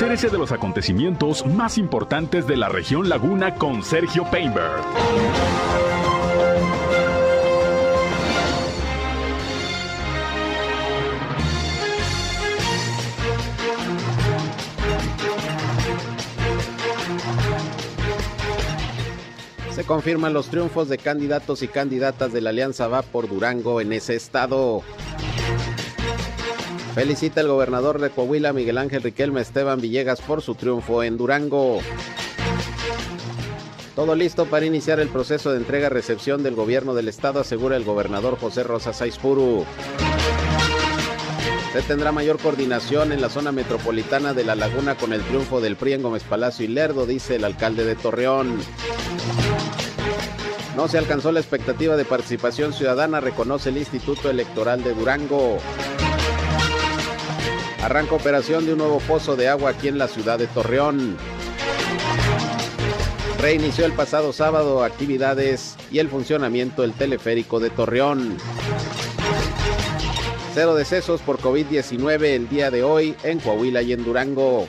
[0.00, 4.80] Entérese de los acontecimientos más importantes de la región Laguna con Sergio Painberg.
[19.72, 23.92] Se confirman los triunfos de candidatos y candidatas de la Alianza Va por Durango en
[23.92, 24.84] ese estado.
[26.98, 31.78] Felicita el gobernador de Coahuila, Miguel Ángel Riquelme Esteban Villegas, por su triunfo en Durango.
[33.94, 38.36] Todo listo para iniciar el proceso de entrega-recepción del gobierno del estado, asegura el gobernador
[38.36, 39.64] José Rosa Saizpuru.
[41.72, 45.76] Se tendrá mayor coordinación en la zona metropolitana de La Laguna con el triunfo del
[45.76, 48.58] PRI en Gómez Palacio y Lerdo, dice el alcalde de Torreón.
[50.74, 55.58] No se alcanzó la expectativa de participación ciudadana, reconoce el Instituto Electoral de Durango.
[57.82, 61.16] Arranca operación de un nuevo pozo de agua aquí en la ciudad de Torreón.
[63.40, 68.36] Reinició el pasado sábado actividades y el funcionamiento del teleférico de Torreón.
[70.54, 74.66] Cero decesos por COVID-19 el día de hoy en Coahuila y en Durango.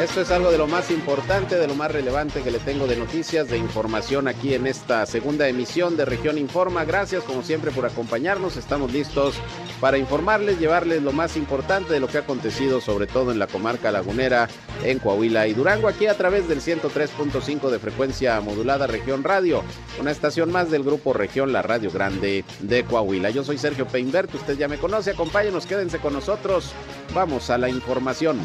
[0.00, 2.94] Esto es algo de lo más importante, de lo más relevante que le tengo de
[2.94, 6.84] noticias, de información aquí en esta segunda emisión de Región Informa.
[6.84, 8.56] Gracias como siempre por acompañarnos.
[8.56, 9.34] Estamos listos
[9.80, 13.48] para informarles, llevarles lo más importante de lo que ha acontecido, sobre todo en la
[13.48, 14.48] comarca lagunera,
[14.84, 19.64] en Coahuila y Durango, aquí a través del 103.5 de frecuencia modulada Región Radio,
[20.00, 23.30] una estación más del grupo Región La Radio Grande de Coahuila.
[23.30, 26.70] Yo soy Sergio Peinbert, usted ya me conoce, acompáñenos, quédense con nosotros.
[27.12, 28.38] Vamos a la información.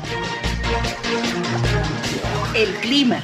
[2.55, 3.19] El clima.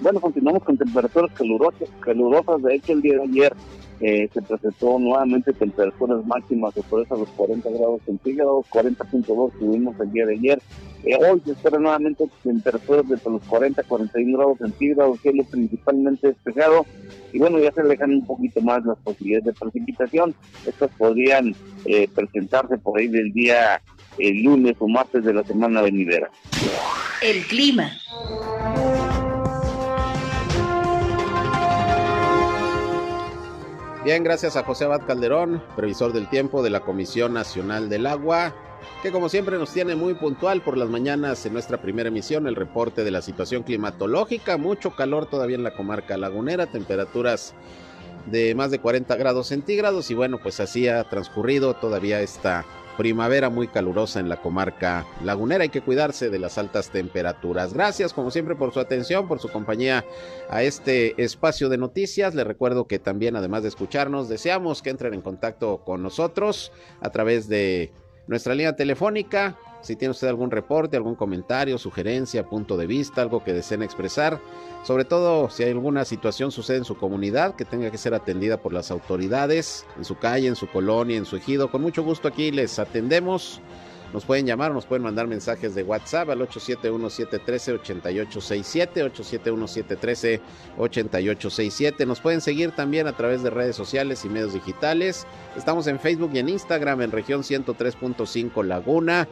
[0.00, 1.88] Bueno, continuamos con temperaturas calurosas.
[2.00, 2.62] calurosas.
[2.62, 3.54] De hecho, el día de ayer
[4.00, 10.12] eh, se presentó nuevamente temperaturas máximas por eso los 40 grados centígrados, 40.2 tuvimos el
[10.12, 10.62] día de ayer.
[11.04, 16.86] Eh, hoy se espera nuevamente temperaturas de los 40 41 grados centígrados, cielo principalmente despejado.
[17.32, 20.34] Y bueno, ya se alejan un poquito más las posibilidades de precipitación.
[20.66, 21.54] Estas podrían
[21.84, 23.82] eh, presentarse por ahí del día
[24.18, 26.30] el lunes o martes de la semana venidera.
[27.20, 27.90] El clima.
[34.04, 38.54] Bien, gracias a José Abad Calderón, previsor del tiempo de la Comisión Nacional del Agua,
[39.02, 42.54] que como siempre nos tiene muy puntual por las mañanas en nuestra primera emisión el
[42.54, 44.58] reporte de la situación climatológica.
[44.58, 47.54] Mucho calor todavía en la comarca lagunera, temperaturas
[48.26, 52.66] de más de 40 grados centígrados y bueno, pues así ha transcurrido todavía esta
[52.96, 55.62] primavera muy calurosa en la comarca lagunera.
[55.62, 57.74] Hay que cuidarse de las altas temperaturas.
[57.74, 60.04] Gracias como siempre por su atención, por su compañía
[60.48, 62.34] a este espacio de noticias.
[62.34, 67.10] Les recuerdo que también además de escucharnos, deseamos que entren en contacto con nosotros a
[67.10, 67.92] través de
[68.26, 69.56] nuestra línea telefónica.
[69.84, 74.40] Si tiene usted algún reporte, algún comentario, sugerencia, punto de vista, algo que deseen expresar,
[74.82, 78.56] sobre todo si hay alguna situación sucede en su comunidad que tenga que ser atendida
[78.56, 82.28] por las autoridades, en su calle, en su colonia, en su ejido, con mucho gusto
[82.28, 83.60] aquí les atendemos.
[84.14, 89.12] Nos pueden llamar nos pueden mandar mensajes de WhatsApp al 871-713-8867,
[90.78, 92.06] 871-713-8867.
[92.06, 95.26] Nos pueden seguir también a través de redes sociales y medios digitales.
[95.56, 99.26] Estamos en Facebook y en Instagram en región 103.5 Laguna.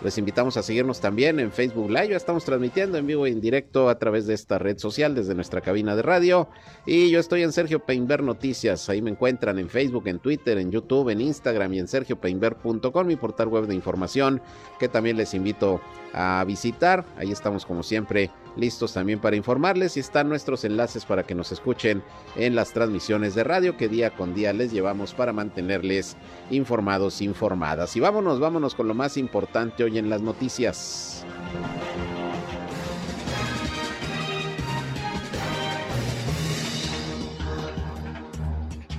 [0.00, 2.10] Les invitamos a seguirnos también en Facebook Live.
[2.10, 5.34] Ya estamos transmitiendo en vivo e en directo a través de esta red social desde
[5.34, 6.48] nuestra cabina de radio.
[6.86, 8.88] Y yo estoy en Sergio Peinber Noticias.
[8.88, 13.16] Ahí me encuentran en Facebook, en Twitter, en YouTube, en Instagram y en sergiopeinber.com, mi
[13.16, 14.40] portal web de información
[14.78, 15.80] que también les invito
[16.12, 17.04] a visitar.
[17.16, 21.52] Ahí estamos como siempre listos también para informarles y están nuestros enlaces para que nos
[21.52, 22.02] escuchen
[22.36, 26.16] en las transmisiones de radio que día con día les llevamos para mantenerles
[26.50, 27.96] informados, informadas.
[27.96, 31.24] Y vámonos, vámonos con lo más importante hoy en las noticias.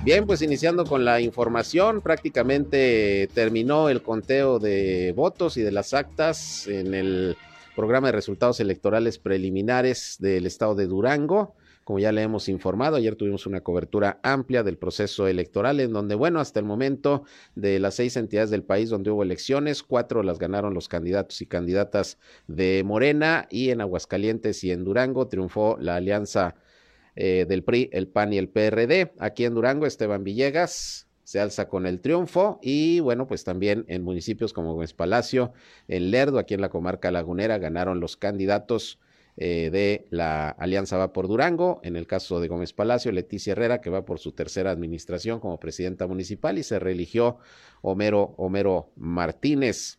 [0.02, 5.92] Bien, pues iniciando con la información, prácticamente terminó el conteo de votos y de las
[5.92, 7.36] actas en el
[7.74, 11.54] programa de resultados electorales preliminares del estado de Durango.
[11.84, 16.14] Como ya le hemos informado, ayer tuvimos una cobertura amplia del proceso electoral en donde,
[16.14, 17.24] bueno, hasta el momento
[17.54, 21.46] de las seis entidades del país donde hubo elecciones, cuatro las ganaron los candidatos y
[21.46, 26.54] candidatas de Morena y en Aguascalientes y en Durango triunfó la alianza
[27.16, 29.12] eh, del PRI, el PAN y el PRD.
[29.18, 34.02] Aquí en Durango, Esteban Villegas se alza con el triunfo y bueno, pues también en
[34.02, 35.52] municipios como Gómez Palacio,
[35.86, 38.98] en Lerdo, aquí en la comarca lagunera, ganaron los candidatos
[39.36, 43.80] eh, de la Alianza Va por Durango, en el caso de Gómez Palacio, Leticia Herrera,
[43.80, 47.38] que va por su tercera administración como presidenta municipal, y se reeligió
[47.80, 49.98] Homero, Homero Martínez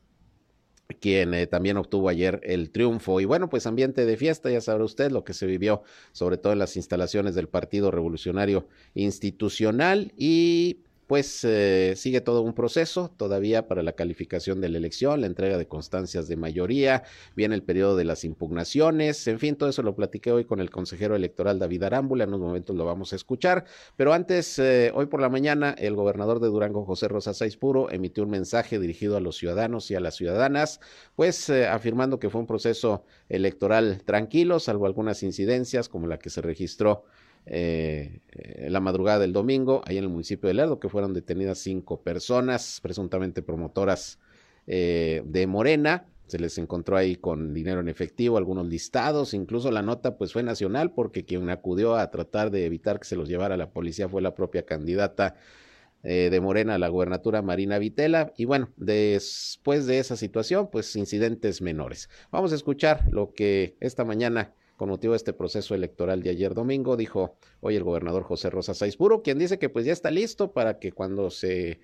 [1.00, 3.22] quien eh, también obtuvo ayer el triunfo.
[3.22, 6.52] Y bueno, pues ambiente de fiesta, ya sabrá usted lo que se vivió, sobre todo
[6.52, 10.82] en las instalaciones del Partido Revolucionario Institucional y
[11.12, 15.58] pues eh, sigue todo un proceso todavía para la calificación de la elección, la entrega
[15.58, 17.04] de constancias de mayoría,
[17.36, 20.70] viene el periodo de las impugnaciones, en fin, todo eso lo platiqué hoy con el
[20.70, 23.66] consejero electoral David Arámbula, en unos momentos lo vamos a escuchar,
[23.98, 28.24] pero antes, eh, hoy por la mañana, el gobernador de Durango, José Rosa Puro, emitió
[28.24, 30.80] un mensaje dirigido a los ciudadanos y a las ciudadanas,
[31.18, 36.30] pues eh, afirmando que fue un proceso electoral tranquilo, salvo algunas incidencias como la que
[36.30, 37.04] se registró
[37.46, 38.22] eh,
[38.70, 42.80] la madrugada del domingo, ahí en el municipio de Lerdo, que fueron detenidas cinco personas,
[42.82, 44.20] presuntamente promotoras
[44.68, 46.06] eh, de Morena.
[46.28, 50.44] Se les encontró ahí con dinero en efectivo, algunos listados, incluso la nota pues fue
[50.44, 54.22] nacional porque quien acudió a tratar de evitar que se los llevara la policía fue
[54.22, 55.36] la propia candidata
[56.04, 58.34] eh, de Morena a la gubernatura Marina Vitela.
[58.38, 62.10] Y bueno, después de esa situación, pues incidentes menores.
[62.32, 66.56] Vamos a escuchar lo que esta mañana con motivo de este proceso electoral de ayer
[66.56, 70.54] domingo, dijo hoy el gobernador José Rosa Saizpuro, quien dice que pues ya está listo
[70.54, 71.82] para que cuando se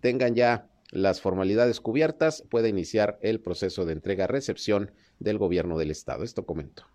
[0.00, 6.24] tengan ya las formalidades cubiertas pueda iniciar el proceso de entrega-recepción del gobierno del estado.
[6.24, 6.86] Esto comento.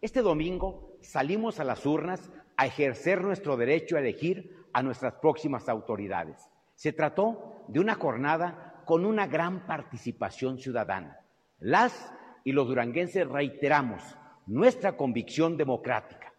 [0.00, 5.68] Este domingo salimos a las urnas a ejercer nuestro derecho a elegir a nuestras próximas
[5.68, 6.48] autoridades.
[6.76, 11.20] Se trató de una jornada con una gran participación ciudadana.
[11.58, 12.10] Las
[12.42, 14.02] y los duranguenses reiteramos
[14.46, 16.32] nuestra convicción democrática.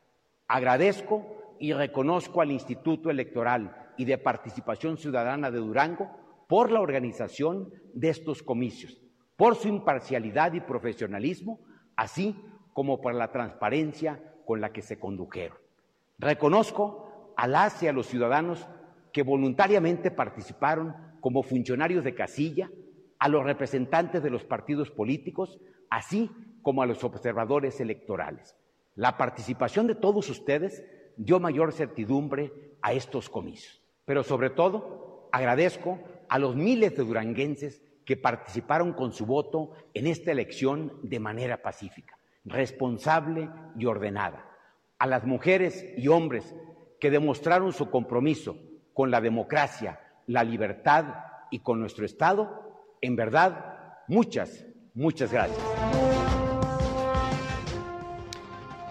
[0.47, 6.09] Agradezco y reconozco al Instituto Electoral y de Participación Ciudadana de Durango
[6.47, 9.01] por la organización de estos comicios,
[9.37, 11.59] por su imparcialidad y profesionalismo,
[11.95, 12.35] así
[12.73, 15.57] como por la transparencia con la que se condujeron.
[16.19, 18.67] Reconozco a las y a los ciudadanos
[19.11, 22.69] que voluntariamente participaron como funcionarios de casilla,
[23.19, 25.57] a los representantes de los partidos políticos,
[25.89, 26.29] así
[26.63, 28.55] como a los observadores electorales.
[28.95, 30.83] La participación de todos ustedes
[31.17, 32.51] dio mayor certidumbre
[32.81, 33.81] a estos comicios.
[34.05, 40.07] Pero sobre todo, agradezco a los miles de duranguenses que participaron con su voto en
[40.07, 44.49] esta elección de manera pacífica, responsable y ordenada.
[44.99, 46.55] A las mujeres y hombres
[46.99, 48.57] que demostraron su compromiso
[48.93, 51.05] con la democracia, la libertad
[51.51, 56.12] y con nuestro Estado, en verdad, muchas, muchas gracias.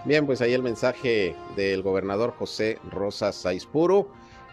[0.05, 4.11] Bien, pues ahí el mensaje del gobernador José Rosa Saizpuro,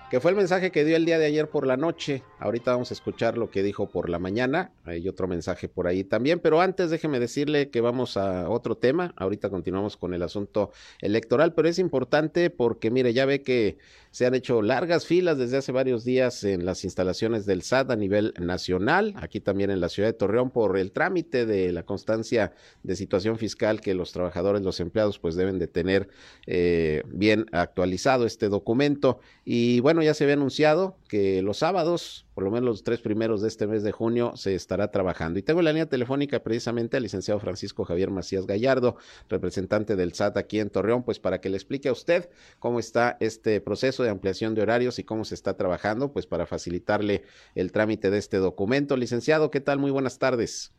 [0.08, 2.22] que fue el mensaje que dio el día de ayer por la noche.
[2.38, 4.70] Ahorita vamos a escuchar lo que dijo por la mañana.
[4.84, 9.12] Hay otro mensaje por ahí también, pero antes déjeme decirle que vamos a otro tema.
[9.16, 10.70] Ahorita continuamos con el asunto
[11.00, 13.76] electoral, pero es importante porque mire, ya ve que
[14.10, 17.96] se han hecho largas filas desde hace varios días en las instalaciones del SAT a
[17.96, 22.52] nivel nacional, aquí también en la ciudad de Torreón, por el trámite de la constancia
[22.82, 26.08] de situación fiscal que los trabajadores, los empleados, pues deben de tener
[26.46, 29.20] eh, bien actualizado este documento.
[29.44, 33.42] Y bueno, ya se había anunciado que los sábados por lo menos los tres primeros
[33.42, 35.38] de este mes de junio se estará trabajando.
[35.38, 38.96] Y tengo la línea telefónica precisamente al licenciado Francisco Javier Macías Gallardo,
[39.28, 43.18] representante del SAT aquí en Torreón, pues para que le explique a usted cómo está
[43.20, 47.24] este proceso de ampliación de horarios y cómo se está trabajando, pues para facilitarle
[47.54, 48.96] el trámite de este documento.
[48.96, 49.78] Licenciado, ¿qué tal?
[49.78, 50.72] Muy buenas tardes.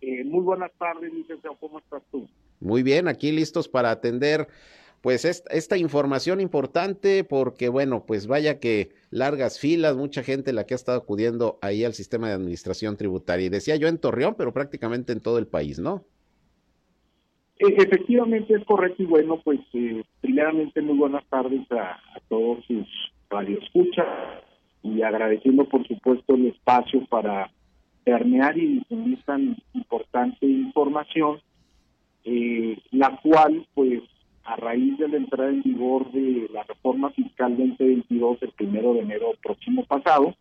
[0.00, 1.58] Eh, muy buenas tardes, licenciado.
[1.60, 2.26] ¿Cómo estás tú?
[2.58, 4.48] Muy bien, aquí listos para atender
[5.06, 10.74] pues esta, información importante porque bueno, pues vaya que largas filas, mucha gente la que
[10.74, 13.46] ha estado acudiendo ahí al sistema de administración tributaria.
[13.46, 16.02] Y decía yo en Torreón, pero prácticamente en todo el país, ¿no?
[17.60, 22.88] E, efectivamente es correcto y bueno, pues eh, primeramente muy buenas tardes a, todos sus
[23.30, 24.08] radioescuchas
[24.82, 27.48] y agradeciendo por supuesto el espacio para
[28.02, 31.38] permear y difundir tan importante información,
[32.24, 34.02] eh, la cual pues
[34.46, 39.00] a raíz de la entrada en vigor de la reforma fiscal 2022 el primero de
[39.00, 40.34] enero próximo pasado,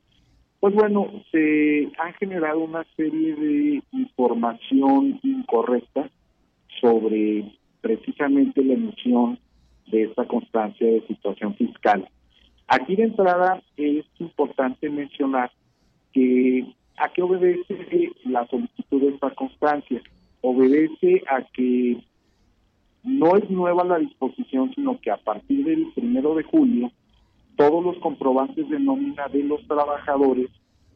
[0.60, 6.10] pues bueno, se han generado una serie de información incorrecta
[6.82, 9.40] sobre precisamente la emisión
[9.88, 12.08] de esta constancia de situación fiscal.
[12.68, 15.52] Aquí de entrada es importante mencionar
[16.14, 16.66] que
[16.98, 20.02] a qué obedece la solicitud de esta constancia.
[20.42, 21.98] Obedece a que
[23.06, 26.92] no es nueva la disposición, sino que a partir del primero de julio,
[27.56, 30.50] todos los comprobantes de nómina de los trabajadores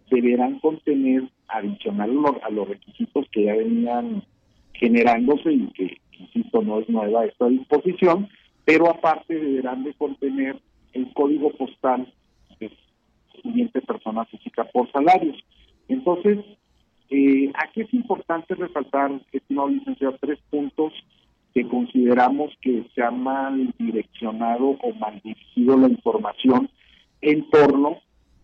[0.09, 2.11] deberán contener, adicional
[2.43, 4.23] a los requisitos que ya venían
[4.73, 8.27] generándose y que, insisto, no es nueva esta disposición,
[8.65, 10.59] pero aparte deberán de contener
[10.93, 12.11] el código postal
[12.59, 12.71] de
[13.41, 15.37] siguiente persona física por salarios.
[15.87, 16.39] Entonces,
[17.09, 20.93] eh, aquí es importante resaltar, estimado licenciado, tres puntos
[21.53, 26.69] que consideramos que se ha mal direccionado o mal dirigido la información
[27.21, 27.97] en torno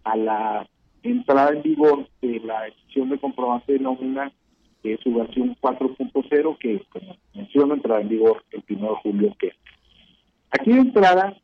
[0.04, 0.68] a la
[1.04, 4.32] entrada en vigor de la decisión de comprobante de nómina
[4.84, 9.52] de su versión 4.0, que, como menciono, entrará en vigor el 1 de julio que
[10.52, 11.36] Aquí de entrada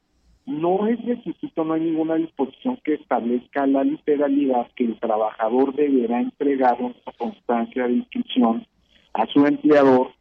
[0.46, 6.22] no es requisito, no hay ninguna disposición que establezca la literalidad que el trabajador deberá
[6.22, 8.66] entregar una constancia de inscripción
[9.14, 10.12] a su empleador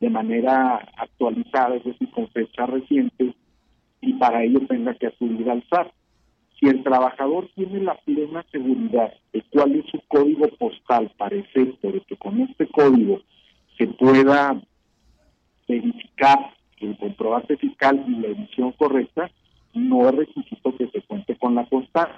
[0.00, 3.34] de manera actualizada, es decir, con fecha reciente,
[4.00, 5.88] y para ello tenga que acudir al SAT.
[6.58, 11.92] Si el trabajador tiene la plena seguridad de cuál es su código postal para efecto
[11.92, 13.20] de que con este código
[13.76, 14.60] se pueda
[15.68, 19.30] verificar el comprobante fiscal y la emisión correcta,
[19.74, 22.14] no es requisito que se cuente con la constancia.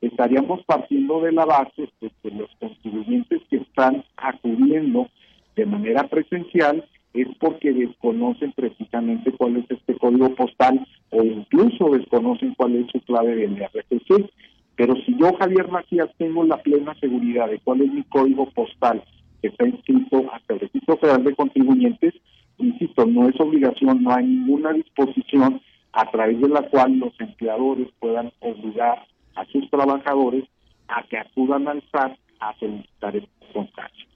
[0.00, 5.08] Estaríamos partiendo de la base de que los contribuyentes que están acudiendo
[5.54, 12.54] de manera presencial es porque desconocen precisamente cuál es este código postal o incluso desconocen
[12.54, 14.30] cuál es su clave del RFC.
[14.76, 19.02] Pero si yo, Javier Macías, tengo la plena seguridad de cuál es mi código postal
[19.42, 22.14] que está inscrito hasta el Registro Federal de Contribuyentes,
[22.58, 25.60] insisto, no es obligación, no hay ninguna disposición
[25.92, 30.44] a través de la cual los empleadores puedan obligar a sus trabajadores
[30.88, 34.09] a que acudan al SAT a solicitar esta constancia.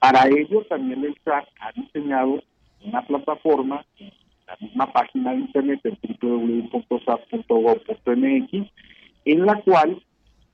[0.00, 2.42] Para ello también el SAT ha diseñado
[2.84, 3.84] una plataforma
[4.46, 6.92] la misma página de internet en www.sat.gov.mx
[9.26, 10.02] en la cual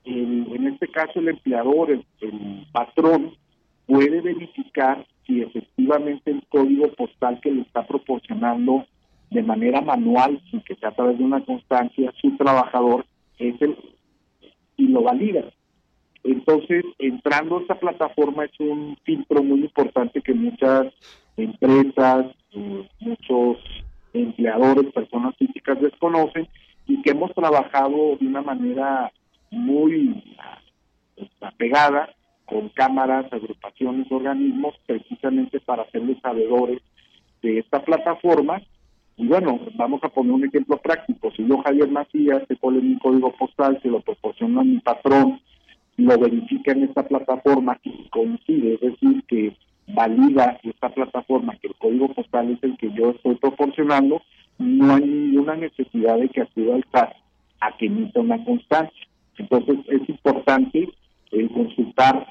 [0.07, 3.35] en este caso el empleador, el, patrón,
[3.87, 8.87] puede verificar si efectivamente el código postal que le está proporcionando
[9.31, 13.05] de manera manual, sin que sea a través de una constancia, su trabajador
[13.39, 13.77] es el
[14.77, 15.45] y lo valida.
[16.27, 20.93] Entonces, entrando a esta plataforma es un filtro muy importante que muchas
[21.37, 23.59] empresas, eh, muchos
[24.13, 26.49] empleadores, personas físicas desconocen
[26.89, 29.13] y que hemos trabajado de una manera
[29.53, 30.21] muy
[31.15, 32.13] pues, apegada
[32.45, 36.81] con cámaras, agrupaciones, organismos, precisamente para hacerles sabedores
[37.41, 38.61] de esta plataforma.
[39.17, 41.31] Y bueno, vamos a poner un ejemplo práctico.
[41.37, 45.41] Si yo, Javier Macías, se pone mi código postal, se lo proporciona a mi patrón,
[45.97, 49.57] lo verifica en esta plataforma que coincide, es decir, que
[49.89, 54.21] valida esta plataforma que el código postal es el que yo estoy proporcionando,
[54.59, 57.13] no hay ninguna necesidad de que acuda al SAT
[57.61, 59.07] a que emita una constancia.
[59.39, 60.89] Entonces es importante
[61.33, 62.27] el consultar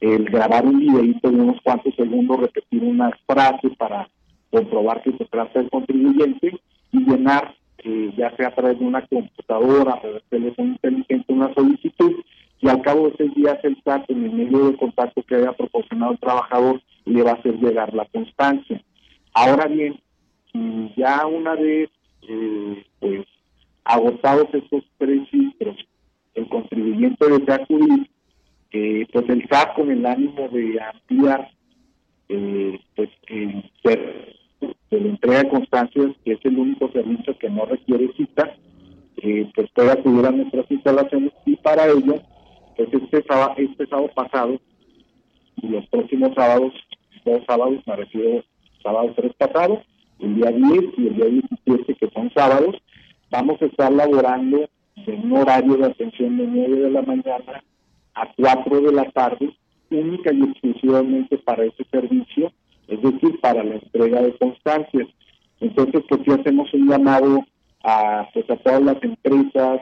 [0.00, 4.08] el grabar un videito de unos cuantos segundos, repetir unas frases para
[4.50, 6.60] comprobar que se trata del contribuyente
[6.92, 11.52] y llenar, eh, ya sea a través de una computadora, través de teléfono inteligente, una
[11.54, 12.12] solicitud
[12.60, 15.52] y al cabo de seis días el SAT en el medio de contacto que haya
[15.52, 18.82] proporcionado el trabajador le va a hacer llegar la constancia.
[19.32, 19.98] Ahora bien,
[20.96, 21.88] ya una vez
[22.28, 23.26] eh, pues
[23.84, 25.76] agotados estos tres filtros,
[26.34, 28.10] el contribuyente desea acudir,
[28.72, 31.50] eh, pues el SAT con el ánimo de ampliar
[32.28, 33.70] eh, pues el
[34.90, 38.56] de la entrega de constancias, que es el único servicio que no requiere cita,
[39.22, 41.32] eh, pues puede acudir a nuestras instalaciones.
[41.46, 42.20] Y para ello,
[42.76, 44.60] pues este sábado, este sábado pasado
[45.62, 46.72] y los próximos sábados,
[47.24, 48.42] dos sábados, me refiero
[48.82, 49.80] sábado tres pasados,
[50.18, 52.76] el día 10 y el día 17, que son sábados,
[53.30, 57.62] vamos a estar laborando en un horario de atención de 9 de la mañana
[58.14, 59.54] a 4 de la tarde,
[59.90, 62.52] única y exclusivamente para ese servicio,
[62.90, 65.08] es decir, para la entrega de constancias.
[65.60, 67.44] Entonces, pues sí hacemos un llamado
[67.84, 69.80] a, pues, a todas las empresas,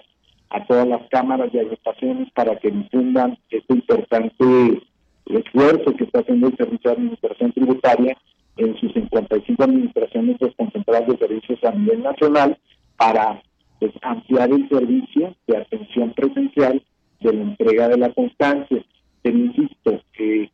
[0.51, 4.83] a todas las cámaras de agrupaciones para que difundan este importante
[5.27, 8.17] esfuerzo que está haciendo el Servicio de Administración Tributaria
[8.57, 12.59] en sus 55 administraciones desconcentradas de servicios a nivel nacional
[12.97, 13.43] para
[13.79, 16.83] pues, ampliar el servicio de atención presencial
[17.21, 18.85] de la entrega de la constancia.
[19.23, 20.51] Pero insisto, que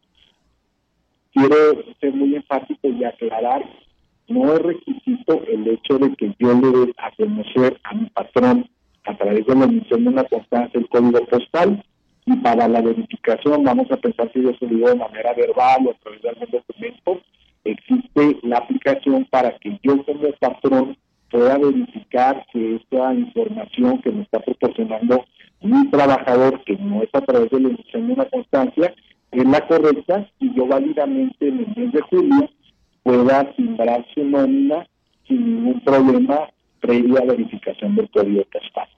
[1.34, 3.64] quiero ser muy enfático y aclarar,
[4.28, 8.68] no es requisito el hecho de que yo le dé a conocer a mi patrón
[9.04, 11.84] a través de la emisión de una constancia el código postal.
[12.26, 15.90] Y para la verificación vamos a pensar si yo se digo de manera verbal o
[15.90, 17.20] a través de algún documento,
[17.64, 20.96] existe la aplicación para que yo como patrón
[21.30, 25.24] pueda verificar que esta información que me está proporcionando
[25.60, 28.94] mi trabajador, que no es a través de la emisión de una constancia,
[29.34, 32.50] es la correcta y yo válidamente en el mes de julio
[33.02, 34.86] pueda timbrar su nómina
[35.26, 36.48] sin ningún problema
[36.80, 38.88] previa verificación del código postal.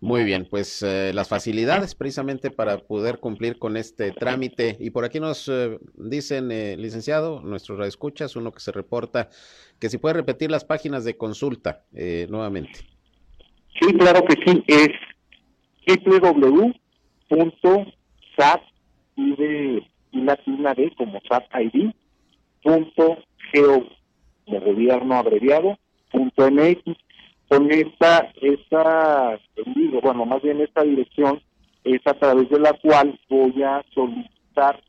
[0.00, 4.76] Muy bien, pues eh, las facilidades precisamente para poder cumplir con este trámite.
[4.78, 9.30] Y por aquí nos eh, dicen, eh, licenciado, nuestros escuchas, uno que se reporta,
[9.78, 11.84] que si puede repetir las páginas de consulta
[12.28, 12.80] nuevamente.
[13.80, 14.90] Sí, claro que sí, es
[16.04, 16.74] www.sat
[19.16, 21.90] y de y latina de como SAT ID
[22.62, 23.18] punto
[23.52, 23.86] geo
[24.46, 25.78] de gobierno abreviado
[26.10, 26.82] punto mx
[27.48, 29.38] con esta esta
[29.74, 31.40] digo bueno más bien esta dirección
[31.84, 34.80] es a través de la cual voy a solicitar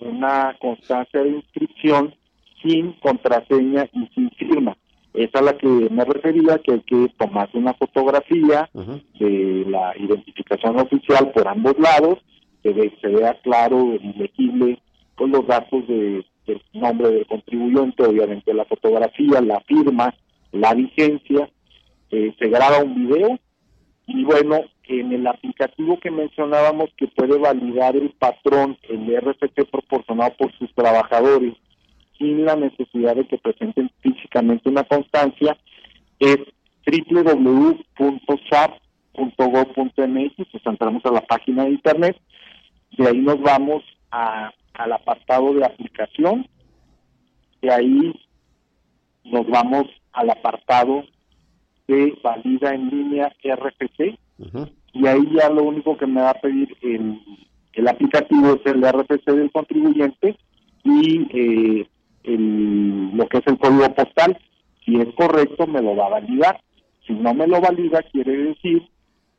[0.00, 2.14] una constancia de inscripción
[2.62, 4.76] sin contraseña y sin firma.
[5.14, 10.80] Es a la que me refería que hay que tomar una fotografía de la identificación
[10.80, 12.18] oficial por ambos lados
[12.62, 14.80] que se vea claro legible
[15.16, 20.14] con los datos de, del nombre del contribuyente, obviamente la fotografía, la firma,
[20.52, 21.50] la vigencia,
[22.10, 23.38] eh, se graba un video.
[24.06, 30.34] Y bueno, en el aplicativo que mencionábamos que puede validar el patrón, el RFC proporcionado
[30.36, 31.54] por sus trabajadores,
[32.18, 35.56] sin la necesidad de que presenten físicamente una constancia,
[36.18, 36.38] es
[39.14, 42.16] www.sap.gov.mx, pues entramos a la página de internet
[42.96, 46.46] de ahí nos vamos a, al apartado de aplicación,
[47.60, 48.12] de ahí
[49.24, 51.04] nos vamos al apartado
[51.88, 54.18] de valida en línea RFC,
[54.94, 57.18] y ahí ya lo único que me va a pedir el,
[57.72, 60.36] el aplicativo es el RFC del contribuyente
[60.84, 61.86] y eh,
[62.24, 64.38] el, lo que es el código postal.
[64.84, 66.60] Si es correcto, me lo va a validar.
[67.06, 68.82] Si no me lo valida, quiere decir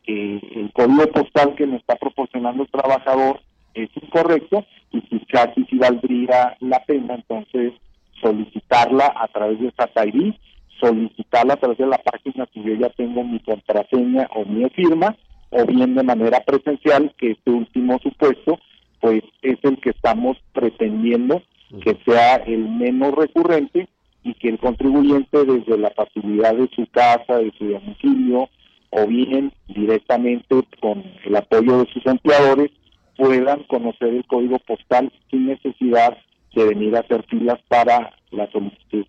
[0.04, 3.40] que el código postal que me está proporcionando el trabajador
[3.74, 7.74] es incorrecto y si casi si valdría la pena entonces
[8.22, 10.34] solicitarla a través de SATAID,
[10.80, 15.16] solicitarla a través de la página si yo ya tengo mi contraseña o mi firma,
[15.50, 18.60] o bien de manera presencial, que este último supuesto,
[19.00, 21.42] pues es el que estamos pretendiendo
[21.82, 23.88] que sea el menos recurrente
[24.24, 28.50] y que el contribuyente desde la facilidad de su casa, de su domicilio,
[28.96, 32.72] o bien directamente con el apoyo de sus empleadores,
[33.18, 36.18] puedan conocer el código postal sin necesidad
[36.56, 39.06] de venir a hacer filas para la solicitud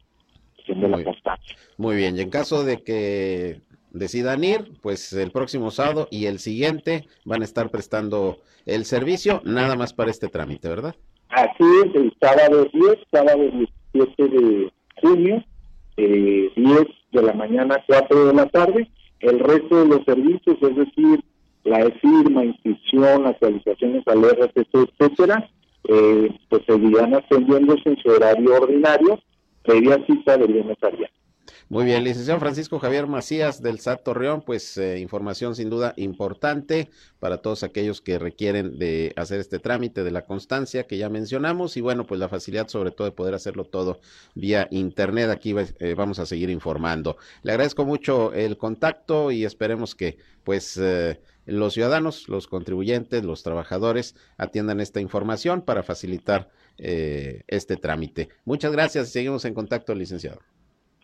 [0.66, 1.57] de la constancia.
[1.77, 6.38] Muy bien, y en caso de que decidan ir, pues el próximo sábado y el
[6.38, 10.94] siguiente van a estar prestando el servicio, nada más para este trámite, ¿verdad?
[11.29, 13.51] Así es, el sábado 10, sábado
[13.92, 15.44] 17 de junio,
[15.97, 16.79] eh, 10
[17.12, 18.88] de la mañana, 4 de la tarde.
[19.25, 21.25] El resto de los servicios, es decir,
[21.65, 25.49] la firma, inscripción, actualizaciones al etcétera,
[25.85, 29.19] eh, pues seguirán atendiéndose en su horario ordinario,
[29.63, 30.91] previa cita de lunes a
[31.70, 36.90] Muy bien, licenciado Francisco Javier Macías del SAT Torreón, pues eh, información sin duda importante
[37.18, 41.77] para todos aquellos que requieren de hacer este trámite de la constancia que ya mencionamos
[41.77, 44.00] y bueno, pues la facilidad sobre todo de poder hacerlo todo
[44.35, 45.31] vía internet.
[45.31, 47.16] Aquí eh, vamos a seguir informando.
[47.42, 50.79] Le agradezco mucho el contacto y esperemos que pues
[51.46, 58.29] los ciudadanos, los contribuyentes, los trabajadores atiendan esta información para facilitar eh, este trámite.
[58.44, 60.40] Muchas gracias y seguimos en contacto, licenciado.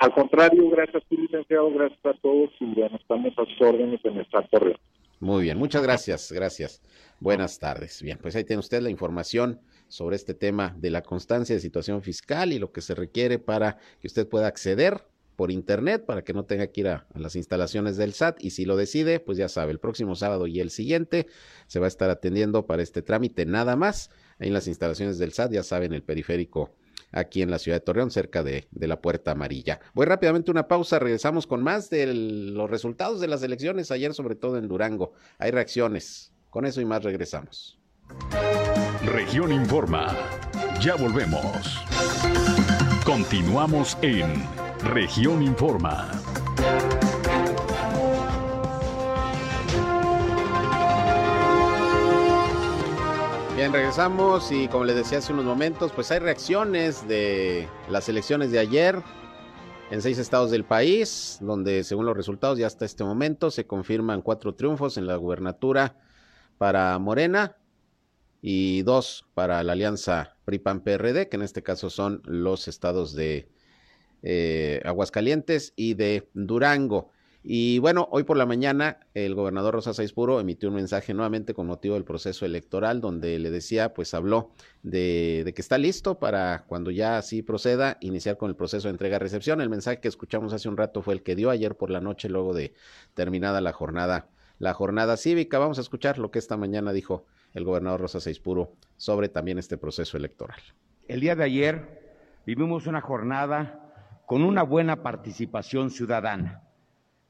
[0.00, 4.18] Al contrario, gracias a licenciado, gracias a todos y bueno, estamos a sus órdenes en
[4.18, 4.76] esta correo.
[5.20, 6.80] Muy bien, muchas gracias, gracias.
[7.20, 8.00] Buenas tardes.
[8.00, 12.00] Bien, pues ahí tiene usted la información sobre este tema de la constancia de situación
[12.00, 15.04] fiscal y lo que se requiere para que usted pueda acceder
[15.36, 18.64] por internet para que no tenga que ir a, las instalaciones del SAT y si
[18.64, 21.26] lo decide, pues ya sabe, el próximo sábado y el siguiente
[21.66, 25.52] se va a estar atendiendo para este trámite nada más en las instalaciones del SAT,
[25.52, 26.74] ya saben, el periférico
[27.12, 29.80] aquí en la ciudad de Torreón, cerca de, de, la Puerta Amarilla.
[29.94, 34.34] Voy rápidamente una pausa, regresamos con más de los resultados de las elecciones ayer, sobre
[34.34, 35.12] todo en Durango.
[35.38, 36.32] Hay reacciones.
[36.50, 37.78] Con eso y más regresamos.
[39.04, 40.16] Región Informa.
[40.80, 41.78] Ya volvemos.
[43.04, 44.44] Continuamos en
[44.82, 46.19] Región Informa.
[53.60, 58.50] Bien, regresamos y como les decía hace unos momentos, pues hay reacciones de las elecciones
[58.52, 59.02] de ayer
[59.90, 64.22] en seis estados del país, donde según los resultados ya hasta este momento se confirman
[64.22, 65.98] cuatro triunfos en la gubernatura
[66.56, 67.58] para Morena
[68.40, 73.50] y dos para la alianza PRI-PAN-PRD, que en este caso son los estados de
[74.22, 77.10] eh, Aguascalientes y de Durango.
[77.42, 81.66] Y bueno, hoy por la mañana el gobernador Rosa Puro emitió un mensaje nuevamente con
[81.66, 84.50] motivo del proceso electoral donde le decía, pues habló
[84.82, 89.62] de, que está listo para cuando ya así proceda iniciar con el proceso de entrega-recepción.
[89.62, 92.28] El mensaje que escuchamos hace un rato fue el que dio ayer por la noche
[92.28, 92.74] luego de
[93.14, 95.58] terminada la jornada, la jornada cívica.
[95.58, 97.24] Vamos a escuchar lo que esta mañana dijo
[97.54, 100.60] el gobernador Rosa Puro sobre también este proceso electoral.
[101.08, 106.69] El día de ayer vivimos una jornada con una buena participación ciudadana.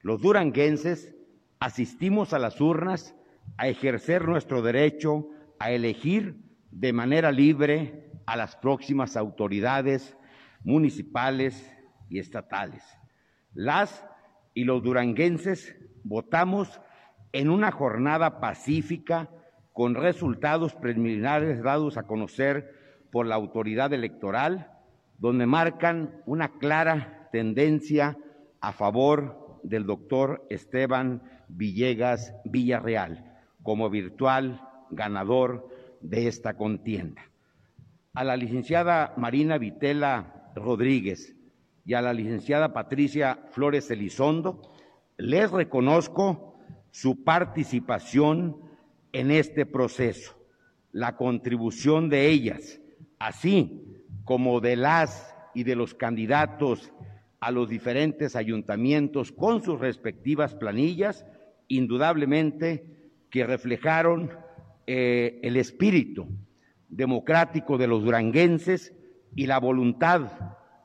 [0.03, 1.15] Los duranguenses
[1.59, 3.15] asistimos a las urnas
[3.59, 6.37] a ejercer nuestro derecho a elegir
[6.71, 10.17] de manera libre a las próximas autoridades
[10.65, 11.71] municipales
[12.09, 12.83] y estatales.
[13.53, 14.07] Las
[14.55, 16.81] y los duranguenses votamos
[17.33, 19.29] en una jornada pacífica
[19.73, 22.75] con resultados preliminares dados a conocer
[23.13, 24.73] por la autoridad electoral
[25.19, 28.17] donde marcan una clara tendencia
[28.61, 35.69] a favor del doctor Esteban Villegas Villarreal como virtual ganador
[36.01, 37.23] de esta contienda.
[38.15, 41.37] A la licenciada Marina Vitela Rodríguez
[41.85, 44.73] y a la licenciada Patricia Flores Elizondo
[45.17, 46.59] les reconozco
[46.91, 48.57] su participación
[49.13, 50.37] en este proceso,
[50.93, 52.81] la contribución de ellas,
[53.19, 53.85] así
[54.25, 56.93] como de las y de los candidatos
[57.41, 61.25] a los diferentes ayuntamientos con sus respectivas planillas,
[61.69, 62.85] indudablemente
[63.31, 64.31] que reflejaron
[64.87, 66.27] eh, el espíritu
[66.89, 68.95] democrático de los duranguenses
[69.35, 70.33] y la voluntad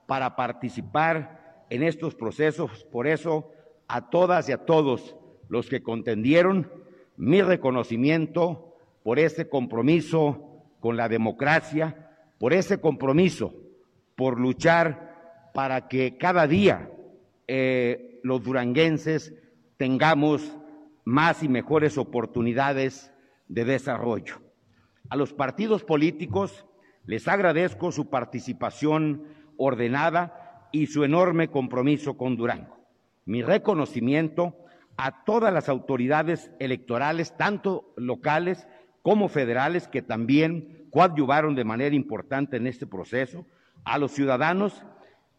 [0.06, 2.86] para participar en estos procesos.
[2.92, 3.52] Por eso,
[3.88, 5.16] a todas y a todos
[5.50, 6.72] los que contendieron,
[7.18, 13.54] mi reconocimiento por ese compromiso con la democracia, por ese compromiso,
[14.16, 15.05] por luchar
[15.56, 16.92] para que cada día
[17.48, 19.34] eh, los duranguenses
[19.78, 20.58] tengamos
[21.06, 23.14] más y mejores oportunidades
[23.48, 24.42] de desarrollo.
[25.10, 26.66] A los partidos políticos
[27.06, 29.24] les agradezco su participación
[29.56, 32.86] ordenada y su enorme compromiso con Durango.
[33.24, 34.58] Mi reconocimiento
[34.98, 38.68] a todas las autoridades electorales, tanto locales
[39.04, 43.46] como federales, que también coadyuvaron de manera importante en este proceso,
[43.86, 44.84] a los ciudadanos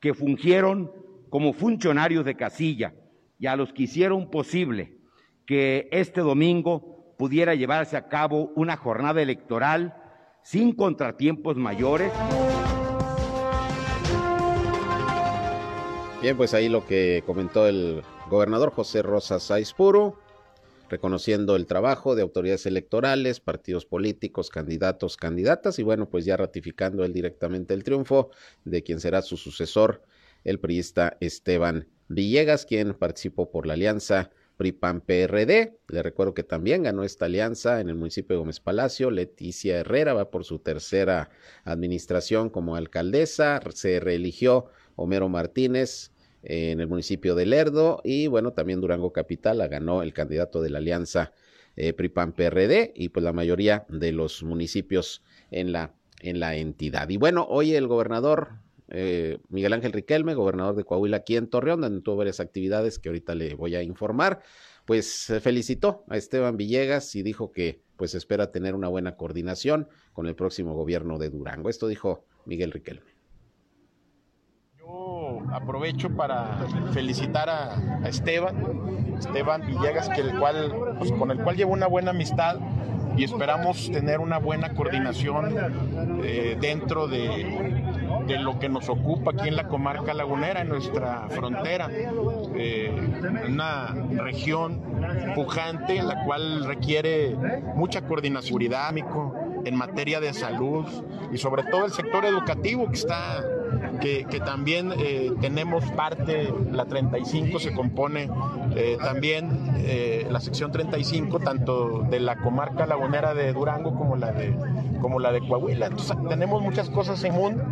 [0.00, 0.92] que fungieron
[1.30, 2.94] como funcionarios de casilla
[3.38, 4.98] y a los que hicieron posible
[5.46, 9.94] que este domingo pudiera llevarse a cabo una jornada electoral
[10.42, 12.12] sin contratiempos mayores.
[16.22, 19.38] Bien, pues ahí lo que comentó el gobernador José Rosa
[19.76, 20.18] Puro
[20.88, 27.04] reconociendo el trabajo de autoridades electorales, partidos políticos, candidatos, candidatas y bueno, pues ya ratificando
[27.04, 28.30] él directamente el triunfo
[28.64, 30.02] de quien será su sucesor,
[30.44, 35.78] el priista Esteban Villegas, quien participó por la alianza PRI-PAN-PRD.
[35.88, 39.10] Le recuerdo que también ganó esta alianza en el municipio de Gómez Palacio.
[39.10, 41.30] Leticia Herrera va por su tercera
[41.64, 43.60] administración como alcaldesa.
[43.74, 46.12] Se reeligió Homero Martínez
[46.48, 50.70] en el municipio de Lerdo y bueno, también Durango Capital la ganó el candidato de
[50.70, 51.32] la alianza
[51.74, 57.08] eh, PRI-PAN-PRD y pues la mayoría de los municipios en la, en la entidad.
[57.08, 61.80] Y bueno, hoy el gobernador eh, Miguel Ángel Riquelme, gobernador de Coahuila aquí en Torreón,
[61.80, 64.40] donde tuvo varias actividades que ahorita le voy a informar,
[64.84, 70.26] pues felicitó a Esteban Villegas y dijo que pues espera tener una buena coordinación con
[70.26, 71.68] el próximo gobierno de Durango.
[71.70, 73.15] Esto dijo Miguel Riquelme.
[74.86, 76.58] Yo aprovecho para
[76.92, 78.54] felicitar a, Esteban,
[79.18, 82.58] Esteban Villegas, que el cual, pues, con el cual llevo una buena amistad
[83.16, 87.82] y esperamos tener una buena coordinación eh, dentro de,
[88.28, 92.94] de, lo que nos ocupa aquí en la comarca lagunera, en nuestra frontera, eh,
[93.48, 94.82] una región
[95.34, 97.34] pujante, la cual requiere
[97.74, 98.62] mucha coordinación
[99.64, 100.86] en materia de salud
[101.32, 103.42] y sobre todo el sector educativo que está
[104.00, 108.28] que, también eh, tenemos parte, la 35 se compone
[108.74, 114.32] eh, también eh, la sección 35, tanto de la comarca lagunera de Durango como la
[114.32, 114.54] de,
[115.00, 115.86] como la de Coahuila.
[115.86, 117.62] Entonces tenemos muchas cosas en común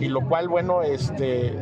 [0.00, 1.54] y lo cual, bueno, este,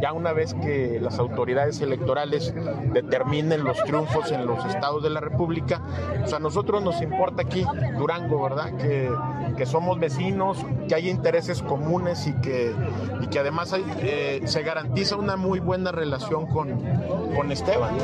[0.00, 2.54] ya una vez que las autoridades electorales
[2.92, 5.82] determinen los triunfos en los estados de la República,
[6.20, 7.64] pues a nosotros nos importa aquí
[7.98, 8.76] Durango, ¿verdad?
[8.76, 9.10] Que,
[9.56, 12.72] que somos vecinos, que hay intereses comunes y que,
[13.20, 16.80] y que además eh, se garantiza una muy buena relación con,
[17.34, 17.94] con Esteban.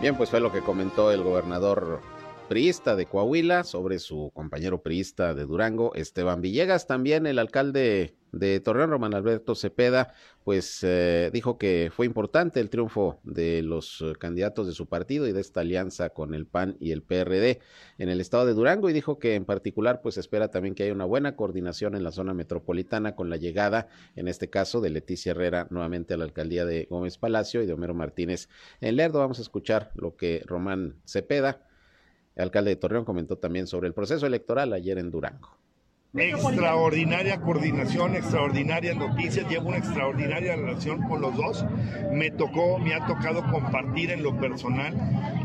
[0.00, 2.00] Bien, pues fue lo que comentó el gobernador
[2.48, 6.86] priista de Coahuila sobre su compañero priista de Durango, Esteban Villegas.
[6.86, 12.70] También el alcalde de Torreón, Román Alberto Cepeda, pues eh, dijo que fue importante el
[12.70, 16.76] triunfo de los eh, candidatos de su partido y de esta alianza con el PAN
[16.78, 17.60] y el PRD
[17.98, 20.92] en el estado de Durango y dijo que en particular pues espera también que haya
[20.92, 25.30] una buena coordinación en la zona metropolitana con la llegada, en este caso, de Leticia
[25.30, 28.48] Herrera nuevamente a la alcaldía de Gómez Palacio y de Homero Martínez
[28.80, 29.18] en Lerdo.
[29.18, 31.66] Vamos a escuchar lo que Román Cepeda,
[32.36, 35.65] alcalde de Torreón, comentó también sobre el proceso electoral ayer en Durango.
[36.18, 41.66] Extraordinaria coordinación, extraordinarias noticias, llevo una extraordinaria relación con los dos.
[42.10, 44.94] Me tocó, me ha tocado compartir en lo personal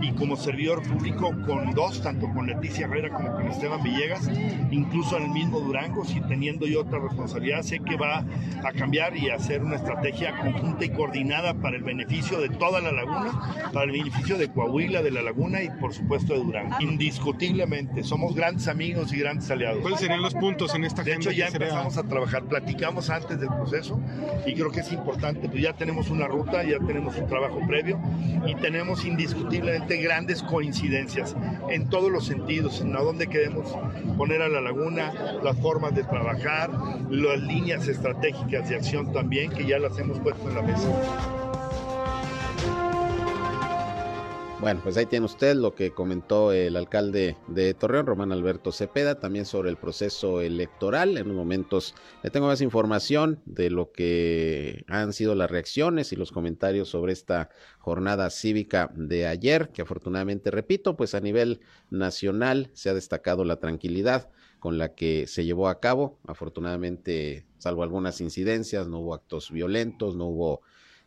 [0.01, 4.29] y como servidor público con dos, tanto con Leticia Herrera como con Esteban Villegas,
[4.71, 8.23] incluso en el mismo Durango, si teniendo yo otra responsabilidad, sé que va
[8.63, 12.93] a cambiar y hacer una estrategia conjunta y coordinada para el beneficio de toda la
[12.93, 16.77] laguna, para el beneficio de Coahuila, de la laguna y por supuesto de Durango.
[16.79, 19.81] Indiscutiblemente, somos grandes amigos y grandes aliados.
[19.81, 20.60] ¿Cuáles serían los puntos?
[20.69, 23.99] En esta De hecho, ya empezamos a trabajar, platicamos antes del proceso
[24.45, 27.99] y creo que es importante, pues ya tenemos una ruta, ya tenemos un trabajo previo
[28.45, 31.35] y tenemos indiscutiblemente grandes coincidencias
[31.69, 33.75] en todos los sentidos, en a dónde queremos
[34.17, 35.11] poner a la laguna,
[35.43, 36.69] las formas de trabajar,
[37.09, 41.60] las líneas estratégicas de acción también, que ya las hemos puesto en la mesa.
[44.61, 49.19] Bueno, pues ahí tiene usted lo que comentó el alcalde de Torreón, Román Alberto Cepeda,
[49.19, 51.17] también sobre el proceso electoral.
[51.17, 56.15] En unos momentos le tengo más información de lo que han sido las reacciones y
[56.15, 62.69] los comentarios sobre esta jornada cívica de ayer, que afortunadamente, repito, pues a nivel nacional
[62.73, 66.19] se ha destacado la tranquilidad con la que se llevó a cabo.
[66.27, 70.61] Afortunadamente, salvo algunas incidencias, no hubo actos violentos, no hubo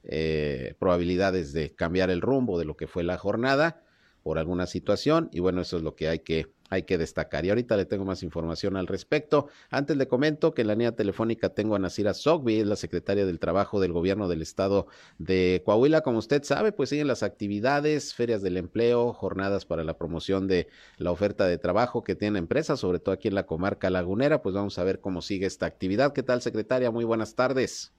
[0.05, 3.83] eh, probabilidades de cambiar el rumbo de lo que fue la jornada
[4.23, 7.45] por alguna situación y bueno, eso es lo que hay que hay que destacar.
[7.45, 9.49] Y ahorita le tengo más información al respecto.
[9.71, 13.27] Antes le comento que en la línea telefónica tengo a Nasira Sogbi, es la secretaria
[13.27, 14.87] del Trabajo del Gobierno del Estado
[15.19, 16.03] de Coahuila.
[16.03, 20.69] Como usted sabe, pues siguen las actividades, ferias del empleo, jornadas para la promoción de
[20.99, 24.43] la oferta de trabajo que tienen empresas, sobre todo aquí en la comarca lagunera.
[24.43, 26.13] Pues vamos a ver cómo sigue esta actividad.
[26.13, 26.91] ¿Qué tal, secretaria?
[26.91, 27.93] Muy buenas tardes.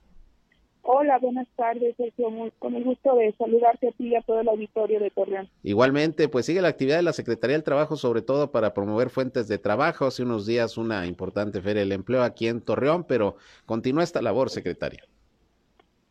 [0.87, 2.29] Hola, buenas tardes, Sergio.
[2.59, 5.49] con el gusto de saludarte a ti y a todo el auditorio de Torreón.
[5.63, 9.47] Igualmente, pues sigue la actividad de la Secretaría del Trabajo, sobre todo para promover fuentes
[9.47, 10.05] de trabajo.
[10.05, 14.51] Hace unos días una importante feria del empleo aquí en Torreón, pero continúa esta labor,
[14.51, 15.03] secretaria.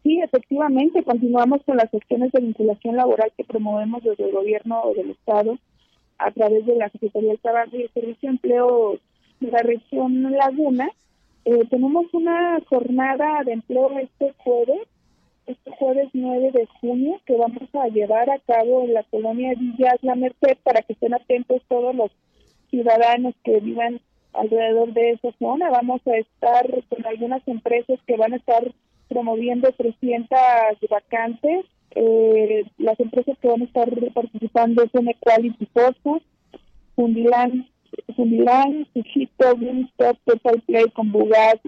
[0.02, 5.12] Sí, efectivamente, continuamos con las acciones de vinculación laboral que promovemos desde el gobierno del
[5.12, 5.56] Estado
[6.18, 8.98] a través de la Secretaría del Trabajo y el Servicio de Empleo
[9.38, 10.90] de la región Laguna
[11.44, 14.88] eh, tenemos una jornada de empleo este jueves,
[15.46, 19.98] este jueves 9 de junio, que vamos a llevar a cabo en la colonia Villas
[20.02, 22.10] La Merced para que estén atentos todos los
[22.70, 24.00] ciudadanos que vivan
[24.32, 25.68] alrededor de esa zona.
[25.70, 28.72] Vamos a estar con algunas empresas que van a estar
[29.08, 30.38] promoviendo 300
[30.88, 31.66] vacantes.
[31.90, 36.22] Eh, las empresas que van a estar participando son Equality Fosfos,
[38.16, 40.18] Fundilan Fundilan, Sushito, Wingstop,
[40.66, 41.60] Play, Conbugat,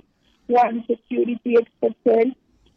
[0.48, 2.36] One Security, Expertcel,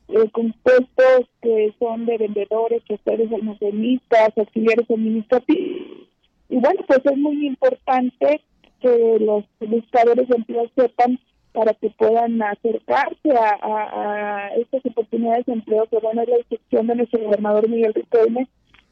[0.10, 6.08] eh, compuestos que son de vendedores, choferes almacenistas, auxiliares administrativos.
[6.50, 8.42] Y bueno, pues es muy importante
[8.82, 11.20] que los buscadores de empleo sepan
[11.52, 16.96] para que puedan acercarse a, estas oportunidades de empleo, que bueno, es la instrucción de
[16.96, 18.48] nuestro gobernador Miguel Riquelme,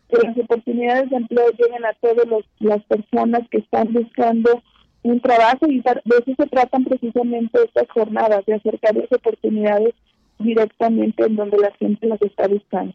[0.10, 2.26] que las oportunidades de empleo lleguen a todas
[2.60, 4.62] las personas que están buscando
[5.04, 9.94] un trabajo y de eso se tratan precisamente estas jornadas, de acercar las oportunidades
[10.40, 12.94] directamente en donde la gente las está buscando.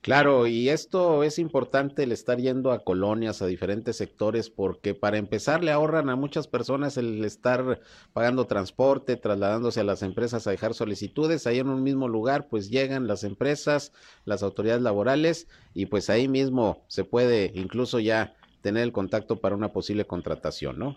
[0.00, 5.18] Claro, y esto es importante el estar yendo a colonias, a diferentes sectores, porque para
[5.18, 7.80] empezar le ahorran a muchas personas el estar
[8.12, 11.46] pagando transporte, trasladándose a las empresas a dejar solicitudes.
[11.46, 13.92] Ahí en un mismo lugar, pues llegan las empresas,
[14.24, 19.56] las autoridades laborales, y pues ahí mismo se puede incluso ya tener el contacto para
[19.56, 20.96] una posible contratación, ¿no?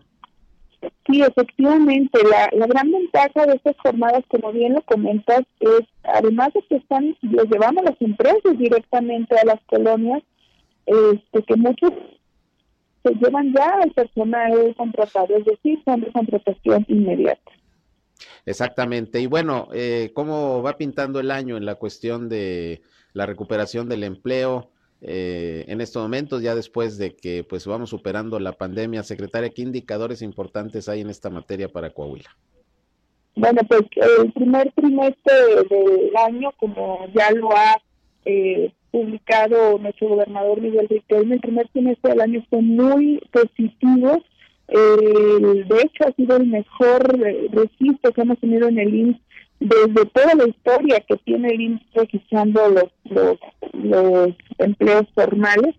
[1.08, 6.62] Sí, efectivamente, la, gran ventaja de estas jornadas, como bien lo comentas, es, además de
[6.70, 10.24] que están, los llevamos las empresas directamente a las colonias,
[10.86, 11.92] este, que muchos
[13.04, 17.52] se llevan ya al personal contratado, es decir, son de contratación inmediata.
[18.46, 19.20] Exactamente.
[19.20, 22.82] Y bueno, eh, ¿cómo va pintando el año en la cuestión de
[23.14, 24.72] la recuperación del empleo?
[25.04, 29.04] Eh, en estos momentos, ya después de que pues vamos superando la pandemia.
[29.04, 32.30] Secretaria, ¿qué indicadores importantes hay en esta materia para Coahuila?
[33.36, 33.82] Bueno, pues
[34.20, 35.34] el primer trimestre
[35.70, 37.82] del año, como ya lo ha
[38.26, 44.24] eh, publicado nuestro gobernador Miguel Riquelme, el primer trimestre del año fue muy positivo.
[44.68, 47.18] de hecho, ha sido el mejor
[47.52, 49.18] registro que hemos tenido en el INS
[49.62, 53.38] desde toda la historia que tiene el INS registrando los,
[53.74, 55.76] los, empleos formales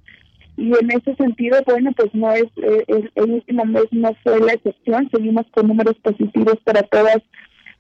[0.57, 4.53] y en ese sentido, bueno, pues no es, eh, el, último mes no fue la
[4.53, 7.19] excepción, seguimos con números positivos para todas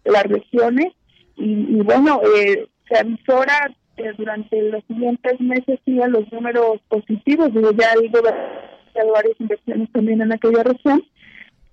[0.05, 0.93] las regiones
[1.37, 7.71] y, bueno, eh, se avisora que durante los siguientes meses sigan los números positivos, digo,
[7.73, 11.05] ya hay varias inversiones también en aquella región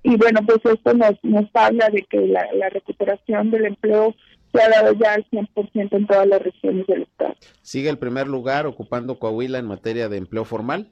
[0.03, 4.15] y bueno, pues esto nos, nos habla de que la, la recuperación del empleo
[4.53, 7.35] se ha dado ya al 100% en todas las regiones del estado.
[7.62, 10.88] ¿Sigue el primer lugar ocupando Coahuila en materia de empleo formal?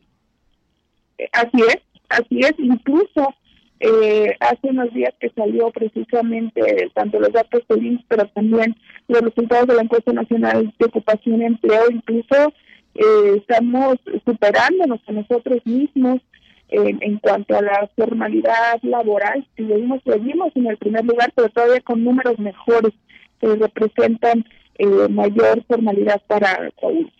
[1.17, 1.77] Eh, así es,
[2.09, 2.53] así es.
[2.59, 3.33] Incluso
[3.79, 8.75] eh, hace unos días que salió precisamente tanto los datos del INSS, pero también
[9.07, 12.53] los resultados de la encuesta nacional de ocupación y empleo, incluso
[12.95, 16.21] eh, estamos superándonos a nosotros mismos
[16.69, 19.47] en cuanto a la formalidad laboral.
[19.55, 22.93] Seguimos, seguimos en el primer lugar, pero todavía con números mejores
[23.39, 24.45] que representan
[24.77, 27.11] eh, mayor formalidad para Coahuila.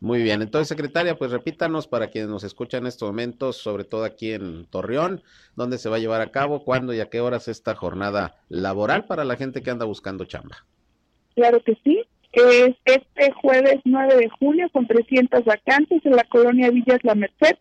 [0.00, 4.04] Muy bien, entonces secretaria, pues repítanos para quienes nos escuchan en estos momentos, sobre todo
[4.04, 5.22] aquí en Torreón,
[5.56, 9.06] dónde se va a llevar a cabo, cuándo y a qué horas esta jornada laboral
[9.06, 10.58] para la gente que anda buscando chamba.
[11.34, 16.70] Claro que sí, es este jueves 9 de junio con 300 vacantes en la colonia
[16.70, 17.56] Villas La Merced,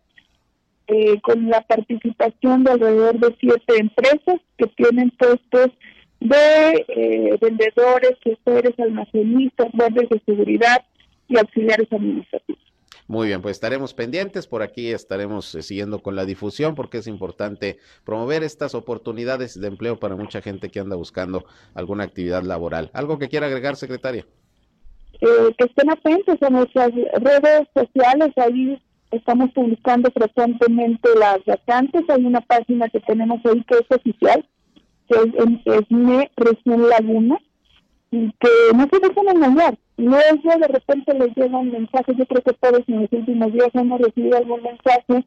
[0.88, 5.72] eh, con la participación de alrededor de siete empresas que tienen puestos
[6.20, 10.84] de eh, vendedores, gestores, almacenistas, guardias de seguridad
[11.28, 12.62] y auxiliares administrativos.
[13.08, 17.08] Muy bien, pues estaremos pendientes, por aquí estaremos eh, siguiendo con la difusión porque es
[17.08, 22.90] importante promover estas oportunidades de empleo para mucha gente que anda buscando alguna actividad laboral.
[22.94, 24.26] ¿Algo que quiera agregar, secretaria?
[25.20, 26.92] Eh, que estén atentos a nuestras
[27.22, 28.82] redes sociales, ahí
[29.14, 34.46] estamos publicando frecuentemente las vacantes, hay una página que tenemos ahí que es oficial,
[35.08, 37.38] que es, es mi región Laguna,
[38.12, 39.78] y que no se dejen engañar.
[39.98, 43.70] Luego de repente les llega un mensaje, yo creo que todos en los últimos días
[43.74, 45.26] hemos recibido algún mensaje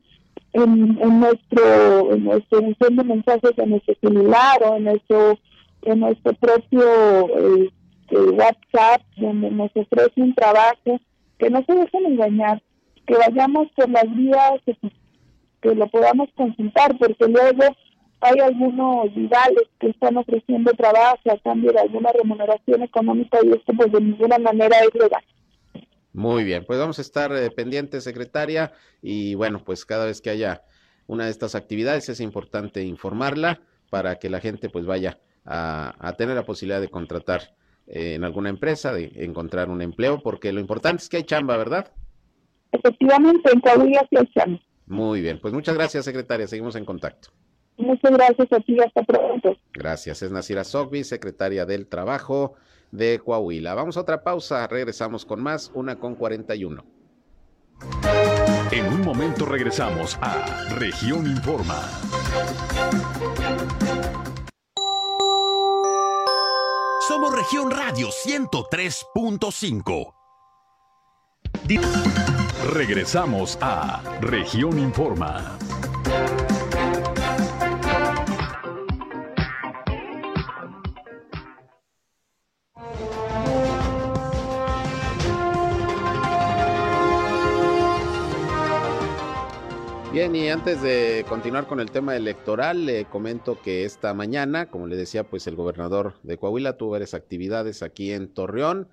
[0.53, 5.39] en, en nuestro en nuestro de mensajes en nuestro celular o en nuestro
[5.83, 6.83] en nuestro propio
[7.65, 11.01] este, WhatsApp donde nos ofrece trabajo
[11.39, 12.63] que no se dejen engañar
[13.07, 14.77] que vayamos por las vías que,
[15.61, 17.75] que lo podamos consultar porque luego
[18.21, 23.73] hay algunos rivales que están ofreciendo trabajo a cambio de alguna remuneración económica y esto
[23.77, 25.23] pues de ninguna manera es legal.
[26.13, 30.31] Muy bien, pues vamos a estar eh, pendientes, secretaria, y bueno, pues cada vez que
[30.31, 30.63] haya
[31.07, 36.35] una de estas actividades es importante informarla para que la gente pues vaya a, tener
[36.35, 37.55] la posibilidad de contratar
[37.87, 41.59] eh, en alguna empresa, de encontrar un empleo, porque lo importante es que hay chamba,
[41.59, 41.93] ¿verdad?
[42.73, 44.61] Efectivamente, en Coahuila sí hay chamba.
[44.87, 47.31] Muy bien, pues muchas gracias, secretaria, seguimos en contacto.
[47.77, 49.57] Muchas gracias a ti, hasta pronto.
[49.73, 52.55] Gracias, es Nasira Sogbi, secretaria del Trabajo
[52.91, 53.75] de Coahuila.
[53.75, 56.85] Vamos a otra pausa, regresamos con más, una con 41.
[58.71, 61.83] En un momento regresamos a Región Informa.
[67.07, 70.15] Somos Región Radio 103.5.
[72.73, 75.57] Regresamos a Región Informa.
[90.13, 94.89] Bien, y antes de continuar con el tema electoral, le comento que esta mañana, como
[94.89, 98.89] le decía, pues el gobernador de Coahuila tuvo varias actividades aquí en Torreón.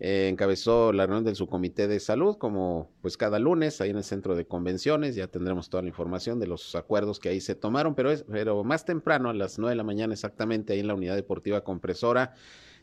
[0.00, 4.04] Eh, encabezó la reunión del subcomité de salud, como pues cada lunes, ahí en el
[4.04, 5.16] centro de convenciones.
[5.16, 8.62] Ya tendremos toda la información de los acuerdos que ahí se tomaron, pero, es, pero
[8.62, 12.34] más temprano, a las nueve de la mañana exactamente, ahí en la unidad deportiva compresora,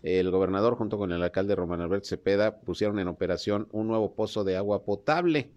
[0.03, 4.43] el gobernador junto con el alcalde Román Alberto Cepeda pusieron en operación un nuevo pozo
[4.43, 5.51] de agua potable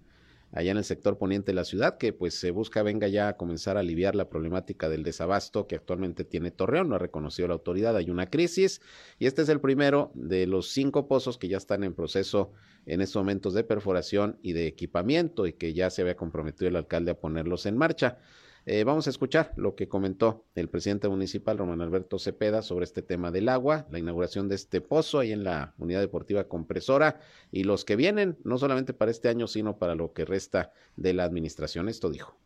[0.53, 3.37] allá en el sector poniente de la ciudad, que pues se busca venga ya a
[3.37, 7.55] comenzar a aliviar la problemática del desabasto que actualmente tiene Torreón, lo ha reconocido la
[7.55, 8.81] autoridad, hay una crisis
[9.19, 12.53] y este es el primero de los cinco pozos que ya están en proceso
[12.87, 16.77] en estos momentos de perforación y de equipamiento y que ya se había comprometido el
[16.77, 18.19] alcalde a ponerlos en marcha.
[18.71, 23.01] Eh, vamos a escuchar lo que comentó el presidente municipal, Román Alberto Cepeda, sobre este
[23.01, 27.19] tema del agua, la inauguración de este pozo ahí en la unidad deportiva compresora
[27.51, 31.15] y los que vienen, no solamente para este año, sino para lo que resta de
[31.15, 31.89] la administración.
[31.89, 32.37] Esto dijo.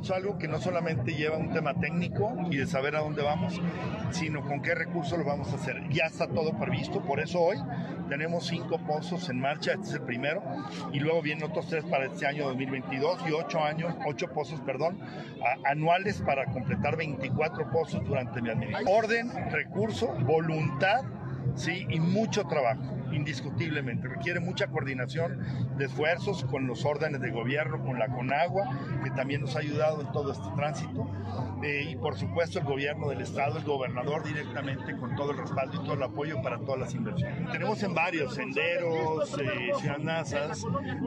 [0.00, 3.60] Es algo que no solamente lleva un tema técnico y de saber a dónde vamos,
[4.10, 5.82] sino con qué recursos lo vamos a hacer.
[5.90, 7.56] Ya está todo previsto, por eso hoy
[8.08, 10.42] tenemos cinco pozos en marcha, este es el primero,
[10.92, 14.98] y luego vienen otros tres para este año 2022 y ocho años, ocho pozos, perdón,
[15.64, 19.04] anuales para completar 24 pozos durante mi administración.
[19.04, 21.02] Orden, recurso, voluntad,
[21.54, 24.08] sí, y mucho trabajo indiscutiblemente.
[24.08, 25.38] Requiere mucha coordinación
[25.76, 28.64] de esfuerzos con los órdenes de gobierno, con la Conagua,
[29.02, 31.08] que también nos ha ayudado en todo este tránsito,
[31.62, 35.80] eh, y por supuesto el gobierno del Estado, el gobernador directamente, con todo el respaldo
[35.80, 37.50] y todo el apoyo para todas las inversiones.
[37.50, 39.96] Tenemos en varios, senderos, eh, ciudad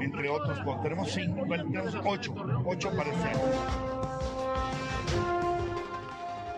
[0.01, 2.33] entre otros, tenemos cinco, tenemos ocho,
[2.65, 4.08] ocho para.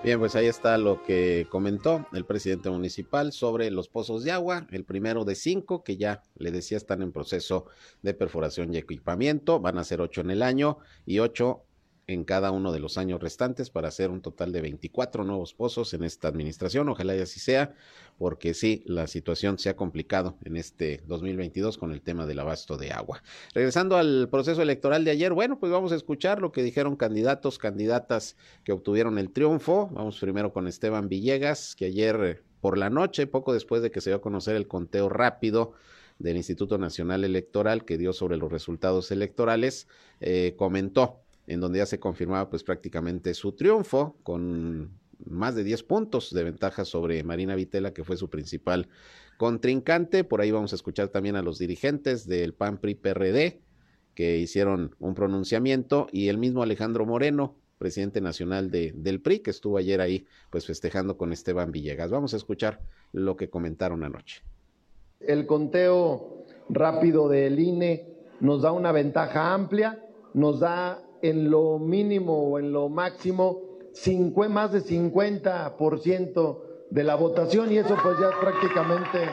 [0.04, 4.66] Bien, pues ahí está lo que comentó el presidente municipal sobre los pozos de agua,
[4.72, 7.68] el primero de cinco, que ya le decía están en proceso
[8.02, 11.66] de perforación y equipamiento, van a ser ocho en el año y ocho
[12.12, 15.94] en cada uno de los años restantes para hacer un total de 24 nuevos pozos
[15.94, 16.90] en esta administración.
[16.90, 17.74] Ojalá y así sea,
[18.18, 22.78] porque sí, la situación se ha complicado en este 2022 con el tema del abasto
[22.78, 23.24] de agua.
[23.54, 27.58] Regresando al proceso electoral de ayer, bueno, pues vamos a escuchar lo que dijeron candidatos,
[27.58, 29.90] candidatas que obtuvieron el triunfo.
[29.92, 34.12] Vamos primero con Esteban Villegas, que ayer por la noche, poco después de que se
[34.12, 35.74] dio a conocer el conteo rápido,
[36.22, 39.88] del Instituto Nacional Electoral que dio sobre los resultados electorales,
[40.20, 44.92] eh, comentó en donde ya se confirmaba pues prácticamente su triunfo con
[45.26, 48.88] más de 10 puntos de ventaja sobre Marina Vitela, que fue su principal
[49.38, 50.24] contrincante.
[50.24, 53.62] Por ahí vamos a escuchar también a los dirigentes del PAN PRI PRD
[54.16, 59.52] que hicieron un pronunciamiento y el mismo Alejandro Moreno, presidente nacional de, del PRI, que
[59.52, 62.12] estuvo ayer ahí pues festejando con Esteban Villegas.
[62.12, 62.82] Vamos a escuchar
[63.14, 64.44] lo que comentaron anoche.
[65.20, 68.08] El conteo rápido del INE
[68.40, 73.62] nos da una ventaja amplia, nos da en lo mínimo o en lo máximo
[74.50, 79.30] más de 50% de la votación y eso pues ya es prácticamente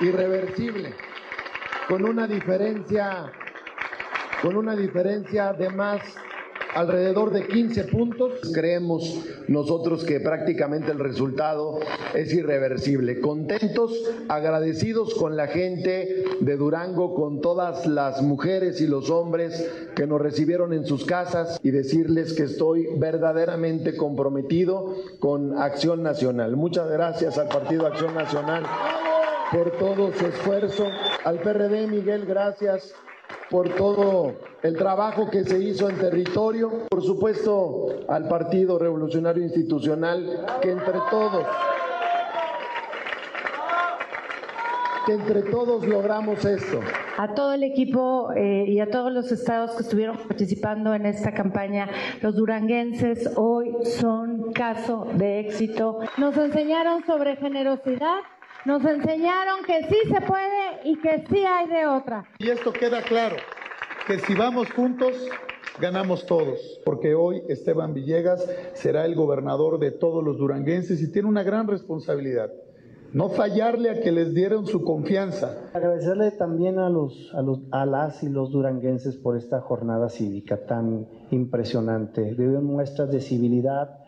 [0.00, 0.94] irreversible,
[1.88, 3.32] con una diferencia,
[4.42, 6.00] con una diferencia de más
[6.74, 8.32] alrededor de 15 puntos.
[8.52, 11.78] Creemos nosotros que prácticamente el resultado
[12.14, 13.20] es irreversible.
[13.20, 13.92] Contentos,
[14.28, 20.20] agradecidos con la gente de Durango, con todas las mujeres y los hombres que nos
[20.20, 26.56] recibieron en sus casas y decirles que estoy verdaderamente comprometido con Acción Nacional.
[26.56, 28.64] Muchas gracias al Partido Acción Nacional
[29.52, 30.86] por todo su esfuerzo.
[31.24, 32.94] Al PRD, Miguel, gracias
[33.50, 40.46] por todo el trabajo que se hizo en territorio, por supuesto al Partido Revolucionario Institucional,
[40.62, 41.46] que entre todos,
[45.06, 46.80] que entre todos logramos esto.
[47.18, 51.32] A todo el equipo eh, y a todos los estados que estuvieron participando en esta
[51.32, 51.88] campaña,
[52.22, 55.98] los duranguenses hoy son caso de éxito.
[56.18, 58.20] Nos enseñaron sobre generosidad,
[58.64, 62.24] nos enseñaron que sí se puede y que sí hay de otra.
[62.38, 63.36] Y esto queda claro,
[64.06, 65.16] que si vamos juntos,
[65.80, 71.28] ganamos todos, porque hoy Esteban Villegas será el gobernador de todos los duranguenses y tiene
[71.28, 72.52] una gran responsabilidad.
[73.12, 75.58] No fallarle a que les dieron su confianza.
[75.74, 80.64] Agradecerle también a, los, a, los, a las y los duranguenses por esta jornada cívica
[80.64, 82.36] tan impresionante.
[82.36, 83.98] De muestras de civilidad,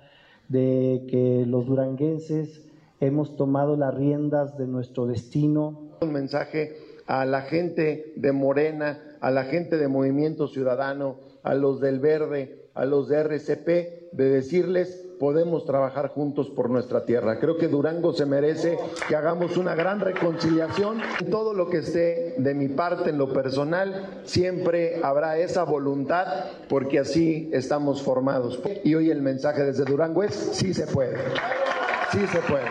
[0.49, 2.72] de que los duranguenses
[3.03, 5.91] hemos tomado las riendas de nuestro destino.
[6.01, 6.77] Un mensaje
[7.07, 12.69] a la gente de Morena, a la gente de Movimiento Ciudadano, a los del Verde,
[12.75, 17.39] a los de RCP, de decirles podemos trabajar juntos por nuestra tierra.
[17.41, 18.79] Creo que Durango se merece
[19.09, 21.01] que hagamos una gran reconciliación.
[21.29, 26.27] Todo lo que esté de mi parte en lo personal, siempre habrá esa voluntad
[26.69, 28.61] porque así estamos formados.
[28.85, 31.17] Y hoy el mensaje desde Durango es sí se puede.
[32.13, 32.67] Sí se puede.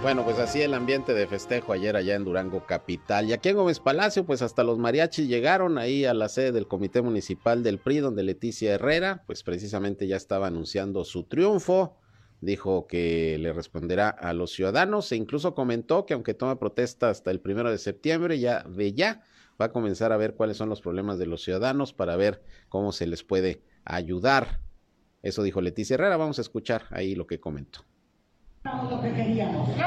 [0.00, 3.28] Bueno, pues así el ambiente de festejo ayer allá en Durango Capital.
[3.28, 6.66] Y aquí en Gómez Palacio, pues hasta los mariachis llegaron ahí a la sede del
[6.66, 11.98] Comité Municipal del PRI, donde Leticia Herrera, pues precisamente ya estaba anunciando su triunfo.
[12.40, 17.30] Dijo que le responderá a los ciudadanos e incluso comentó que aunque toma protesta hasta
[17.30, 19.22] el primero de septiembre, ya de ya
[19.60, 22.92] va a comenzar a ver cuáles son los problemas de los ciudadanos para ver cómo
[22.92, 24.69] se les puede ayudar.
[25.22, 26.16] Eso dijo Leticia Herrera.
[26.16, 27.84] Vamos a escuchar ahí lo que comentó
[28.64, 29.68] lo que queríamos.
[29.70, 29.86] Y a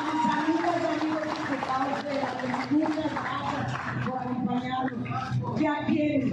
[0.00, 2.30] mis amigos y amigos diputados de la
[4.06, 5.60] por acompañarnos.
[5.60, 6.30] Ya quieren,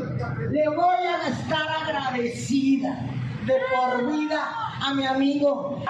[0.51, 3.05] le voy a estar agradecida
[3.45, 4.41] de por vida
[4.81, 5.81] a mi amigo.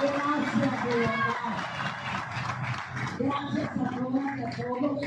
[0.00, 1.14] Gracias, de verdad.
[3.18, 5.02] Gracias a todas y a todos.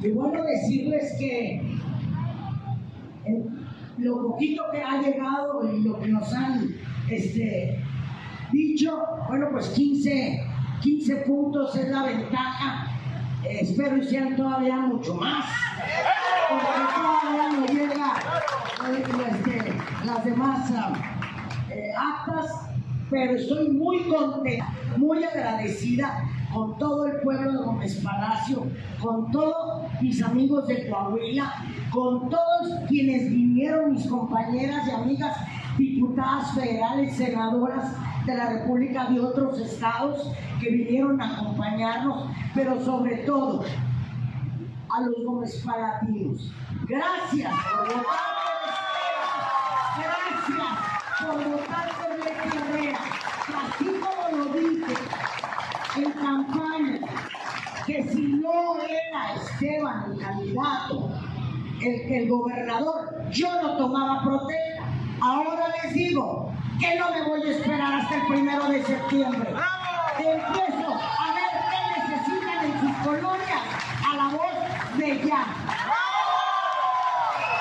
[0.00, 1.67] Y bueno, decirles que
[3.98, 6.68] lo poquito que ha llegado y lo que nos han
[7.10, 7.82] este,
[8.52, 8.98] dicho,
[9.28, 10.40] bueno, pues 15,
[10.82, 12.86] 15 puntos es la ventaja.
[13.48, 15.44] espero y sean todavía mucho más,
[16.48, 18.14] porque todavía no llega
[19.30, 19.72] este,
[20.04, 20.70] las demás
[21.70, 22.70] eh, actas,
[23.10, 28.66] pero estoy muy contenta, muy agradecida con todo el pueblo de Gómez Palacio,
[29.00, 29.67] con todos
[30.00, 31.52] mis amigos de Coahuila,
[31.90, 35.36] con todos quienes vinieron, mis compañeras y amigas
[35.76, 37.94] diputadas federales, senadoras
[38.26, 43.64] de la República de otros estados que vinieron a acompañarnos, pero sobre todo
[44.90, 46.52] a los Gómez Palatinos.
[46.86, 48.38] Gracias por votar
[49.98, 50.78] Gracias
[51.20, 52.98] por votar por Leti Herrera.
[53.66, 54.94] Así como lo dije
[55.96, 57.00] en campaña,
[58.54, 61.10] no era Esteban el candidato,
[61.82, 64.84] el, el gobernador, yo no tomaba protesta.
[65.20, 69.50] Ahora les digo que no me voy a esperar hasta el primero de septiembre.
[70.18, 73.62] Empiezo a ver qué necesitan en sus colonias
[74.10, 75.42] a la voz de ya.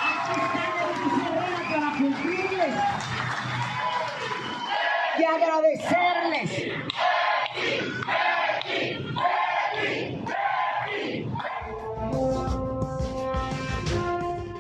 [0.10, 2.74] Aquí están para cumplirles
[5.20, 5.97] y agradecerles.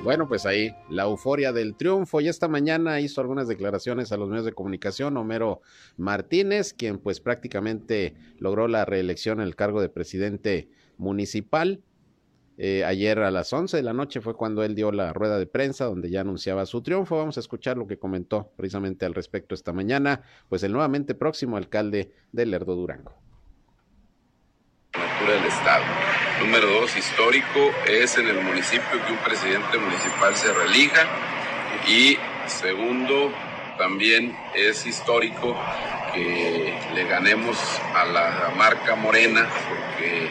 [0.08, 2.22] Bueno, pues ahí la euforia del triunfo.
[2.22, 5.60] Y esta mañana hizo algunas declaraciones a los medios de comunicación Homero
[5.97, 11.82] Martínez, quien pues prácticamente logró la reelección en el cargo de presidente municipal.
[12.58, 15.45] Eh, ayer a las 11 de la noche fue cuando él dio la rueda de
[15.45, 17.18] prensa donde ya anunciaba su triunfo.
[17.18, 21.58] Vamos a escuchar lo que comentó precisamente al respecto esta mañana, pues el nuevamente próximo
[21.58, 23.14] alcalde de Lerdo Durango.
[24.93, 25.84] Del Estado
[26.40, 31.06] Número dos, histórico es en el municipio que un presidente municipal se relija.
[31.88, 33.34] Y segundo,
[33.78, 35.58] también es histórico
[36.14, 37.58] que le ganemos
[37.96, 40.30] a la marca Morena, porque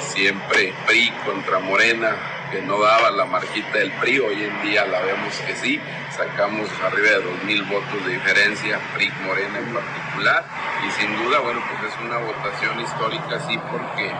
[0.00, 2.16] siempre PRI contra Morena,
[2.52, 5.80] que no daba la marquita del PRI, hoy en día la vemos que sí,
[6.16, 10.44] sacamos arriba de dos mil votos de diferencia, PRI Morena en particular,
[10.86, 14.12] y sin duda, bueno, pues es una votación histórica, sí, porque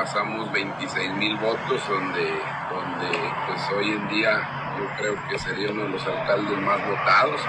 [0.00, 2.24] rebasamos 26 mil votos, donde,
[2.70, 4.40] donde pues hoy en día
[4.78, 7.40] yo creo que sería uno de los alcaldes más votados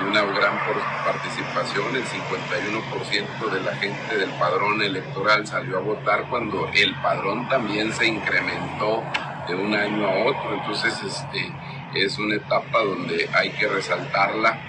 [0.00, 0.58] y una gran
[1.04, 7.46] participación, el 51% de la gente del padrón electoral salió a votar cuando el padrón
[7.50, 9.02] también se incrementó
[9.46, 11.52] de un año a otro, entonces este,
[11.94, 14.68] es una etapa donde hay que resaltarla.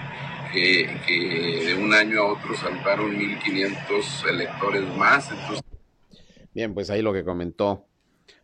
[0.52, 5.28] Que, que de un año a otro saltaron 1.500 electores más.
[5.32, 5.64] Entonces,
[6.54, 7.88] Bien, pues ahí lo que comentó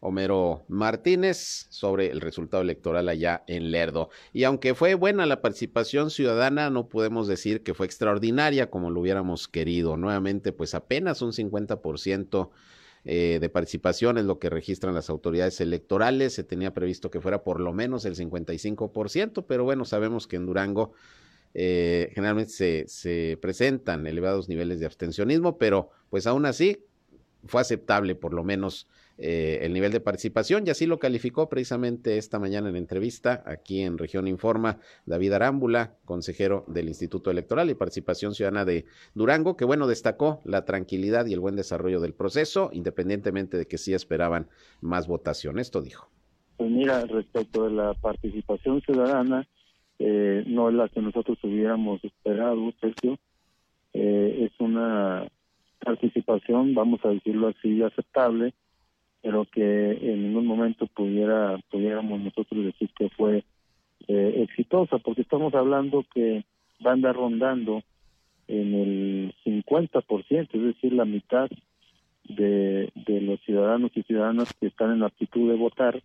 [0.00, 4.10] Homero Martínez sobre el resultado electoral allá en Lerdo.
[4.32, 9.00] Y aunque fue buena la participación ciudadana, no podemos decir que fue extraordinaria como lo
[9.00, 9.96] hubiéramos querido.
[9.96, 12.50] Nuevamente, pues apenas un 50%
[13.04, 16.34] eh, de participación es lo que registran las autoridades electorales.
[16.34, 20.46] Se tenía previsto que fuera por lo menos el 55%, pero bueno, sabemos que en
[20.46, 20.94] Durango
[21.54, 26.86] eh, generalmente se, se presentan elevados niveles de abstencionismo, pero pues aún así
[27.44, 28.88] fue aceptable por lo menos
[29.22, 33.82] eh, el nivel de participación y así lo calificó precisamente esta mañana en entrevista aquí
[33.82, 39.66] en Región Informa David Arámbula, consejero del Instituto Electoral y Participación Ciudadana de Durango, que
[39.66, 44.48] bueno, destacó la tranquilidad y el buen desarrollo del proceso, independientemente de que sí esperaban
[44.80, 45.58] más votación.
[45.58, 46.08] Esto dijo.
[46.56, 49.46] Pues mira, respecto de la participación ciudadana,
[49.98, 53.18] eh, no es la que nosotros hubiéramos esperado, Sergio.
[53.92, 55.28] Eh, es una
[55.84, 58.54] participación, vamos a decirlo así, aceptable,
[59.22, 63.44] pero que en ningún momento pudiera pudiéramos nosotros decir que fue
[64.08, 66.44] eh, exitosa, porque estamos hablando que
[66.84, 67.82] va a andar rondando
[68.48, 71.48] en el 50%, es decir, la mitad
[72.24, 76.02] de, de los ciudadanos y ciudadanas que están en la actitud de votar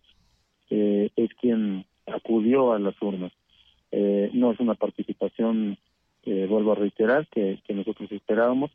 [0.70, 3.32] eh, es quien acudió a las urnas.
[3.92, 5.78] Eh, no es una participación,
[6.24, 8.70] eh, vuelvo a reiterar, que, que nosotros esperábamos.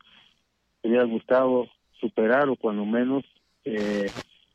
[0.82, 1.68] Hubiera gustado
[2.00, 3.24] superar o cuando menos
[3.64, 4.10] eh,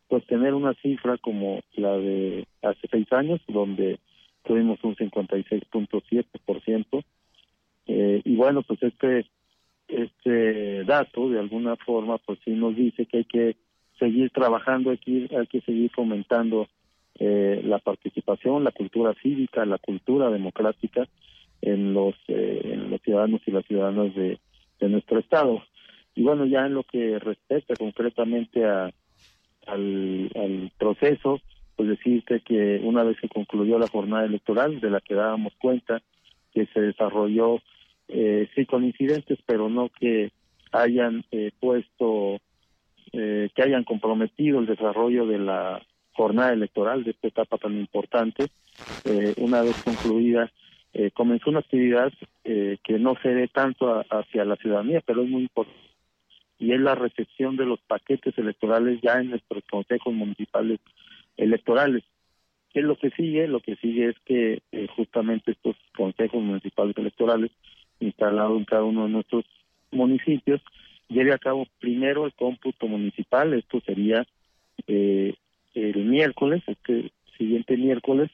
[0.08, 4.00] pues tener una cifra como la de hace seis años, donde
[4.44, 7.04] tuvimos un 56.7%.
[7.88, 9.26] Eh, y bueno, pues este
[9.88, 13.56] este dato de alguna forma pues sí nos dice que hay que
[13.98, 16.68] seguir trabajando, hay que, hay que seguir fomentando
[17.20, 21.08] eh, la participación, la cultura cívica, la cultura democrática
[21.62, 24.40] en los, eh, en los ciudadanos y las ciudadanas de,
[24.80, 25.64] de nuestro estado.
[26.18, 28.92] Y bueno, ya en lo que respecta concretamente a,
[29.68, 31.40] al, al proceso,
[31.76, 36.02] pues decirte que una vez que concluyó la jornada electoral, de la que dábamos cuenta,
[36.56, 37.62] que se desarrolló,
[38.08, 40.32] eh, sí con incidentes, pero no que
[40.72, 42.40] hayan eh, puesto,
[43.12, 48.48] eh, que hayan comprometido el desarrollo de la jornada electoral de esta etapa tan importante.
[49.06, 50.52] Eh, una vez concluida,
[50.94, 52.12] eh, comenzó una actividad
[52.44, 55.78] eh, que no se ve tanto hacia la ciudadanía, pero es muy importante
[56.60, 60.80] y es la recepción de los paquetes electorales ya en nuestros consejos municipales
[61.38, 62.04] electorales.
[62.74, 63.48] ¿Qué es lo que sigue?
[63.48, 67.52] Lo que sigue es que eh, justamente estos consejos municipales electorales
[68.00, 69.46] instalados en cada uno de nuestros
[69.92, 70.62] municipios
[71.10, 74.26] lleve a cabo primero el cómputo municipal, esto sería
[74.88, 75.36] eh,
[75.74, 78.30] el miércoles, este siguiente miércoles,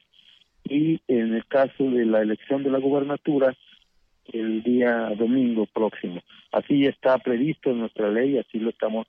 [0.63, 3.55] y en el caso de la elección de la gubernatura,
[4.31, 6.21] el día domingo próximo.
[6.51, 9.07] Así está previsto en nuestra ley, así lo estamos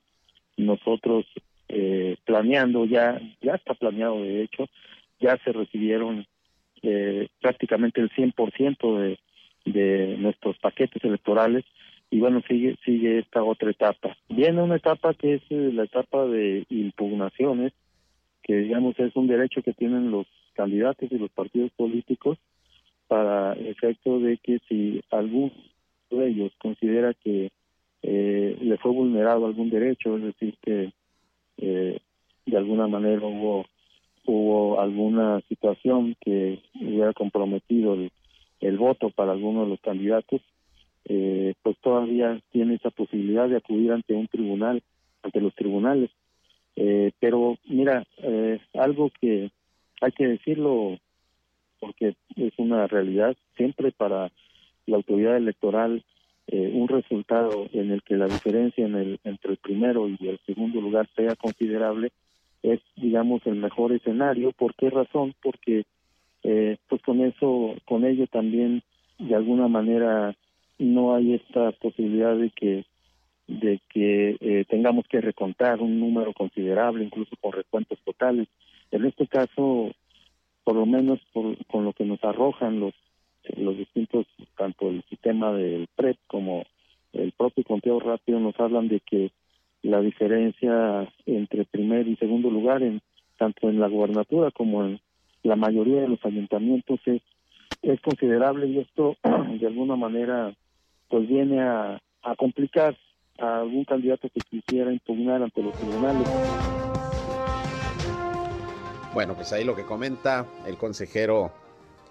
[0.57, 1.25] nosotros
[1.67, 4.67] eh, planeando, ya ya está planeado de hecho,
[5.19, 6.25] ya se recibieron
[6.81, 9.19] eh, prácticamente el 100% de,
[9.65, 11.65] de nuestros paquetes electorales
[12.11, 14.15] y bueno, sigue sigue esta otra etapa.
[14.29, 17.73] Viene una etapa que es eh, la etapa de impugnaciones,
[18.43, 22.37] que digamos es un derecho que tienen los candidatos y los partidos políticos
[23.07, 25.51] para efecto de que si alguno
[26.09, 27.51] de ellos considera que
[28.01, 30.93] eh, le fue vulnerado algún derecho, es decir, que
[31.57, 31.99] eh,
[32.45, 33.65] de alguna manera hubo
[34.27, 38.11] hubo alguna situación que hubiera comprometido el,
[38.59, 40.41] el voto para alguno de los candidatos,
[41.05, 44.81] eh, pues todavía tiene esa posibilidad de acudir ante un tribunal,
[45.21, 46.09] ante los tribunales.
[46.75, 49.51] Eh, pero mira, eh, algo que
[50.01, 50.97] hay que decirlo
[51.85, 54.31] porque es una realidad siempre para
[54.87, 56.03] la autoridad electoral
[56.47, 60.39] eh, un resultado en el que la diferencia en el, entre el primero y el
[60.47, 62.11] segundo lugar sea considerable
[62.63, 64.51] es digamos el mejor escenario.
[64.51, 65.85] Por qué razón porque
[66.43, 68.81] eh, pues con eso con ello también
[69.19, 70.35] de alguna manera
[70.79, 72.85] no hay esta posibilidad de que
[73.47, 78.47] de que eh, tengamos que recontar un número considerable incluso con recuentos totales.
[78.89, 79.91] En este caso
[80.65, 82.93] por lo menos por, con lo que nos arrojan los
[83.57, 84.25] los distintos,
[84.57, 86.65] tanto el sistema del PREP como
[87.13, 89.31] el propio conteo rápido nos hablan de que
[89.83, 93.01] la diferencia entre primer y segundo lugar, en
[93.37, 94.99] tanto en la gubernatura como en
[95.43, 97.21] la mayoría de los ayuntamientos, es,
[97.81, 99.15] es considerable y esto
[99.59, 100.53] de alguna manera
[101.07, 102.97] pues viene a, a complicar
[103.37, 106.29] a algún candidato que quisiera impugnar ante los tribunales.
[109.15, 111.53] Bueno, pues ahí lo que comenta el consejero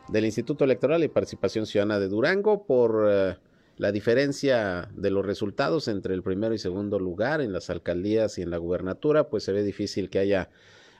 [0.09, 3.35] del Instituto Electoral y Participación Ciudadana de Durango por uh,
[3.77, 8.43] la diferencia de los resultados entre el primero y segundo lugar en las alcaldías y
[8.43, 10.49] en la gubernatura, pues se ve difícil que haya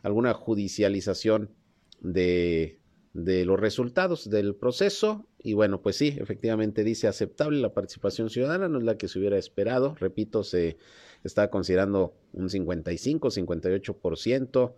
[0.03, 1.49] alguna judicialización
[2.03, 2.81] de,
[3.15, 5.27] de los resultados del proceso.
[5.43, 9.19] Y bueno, pues sí, efectivamente dice aceptable la participación ciudadana, no es la que se
[9.19, 9.95] hubiera esperado.
[9.99, 10.77] Repito, se
[11.23, 14.75] está considerando un 55, 58%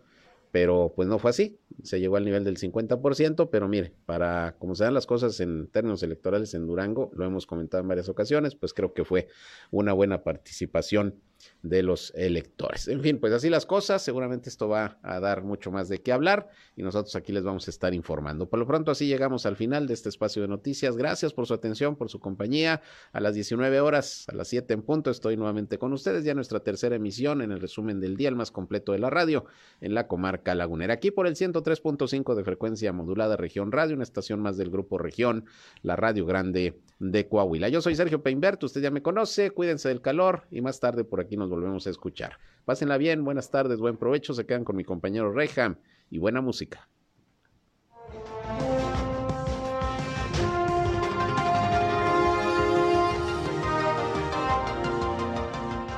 [0.57, 4.75] pero pues no fue así, se llegó al nivel del 50%, pero mire, para como
[4.75, 8.55] se dan las cosas en términos electorales en Durango, lo hemos comentado en varias ocasiones,
[8.55, 9.29] pues creo que fue
[9.71, 11.21] una buena participación
[11.63, 12.89] de los electores.
[12.89, 16.13] En fin, pues así las cosas, seguramente esto va a dar mucho más de qué
[16.13, 18.49] hablar y nosotros aquí les vamos a estar informando.
[18.49, 20.97] Por lo pronto así llegamos al final de este espacio de noticias.
[20.97, 22.83] Gracias por su atención, por su compañía.
[23.13, 26.61] A las 19 horas, a las 7 en punto, estoy nuevamente con ustedes ya nuestra
[26.61, 29.45] tercera emisión en el resumen del día, el más completo de la radio
[29.81, 30.95] en la comarca lagunera.
[30.95, 35.47] Aquí por el 103.5 de frecuencia modulada Región Radio, una estación más del grupo Región,
[35.83, 37.69] la Radio Grande de Coahuila.
[37.69, 41.21] Yo soy Sergio Peinberto, usted ya me conoce, cuídense del calor y más tarde por
[41.21, 42.39] aquí nos volvemos a escuchar.
[42.65, 45.79] Pásenla bien, buenas tardes, buen provecho, se quedan con mi compañero Reja
[46.11, 46.89] y buena música.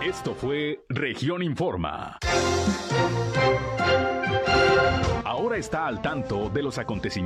[0.08, 2.18] Esto fue Región Informa.
[5.24, 7.18] Ahora está al tanto de los acontecimientos.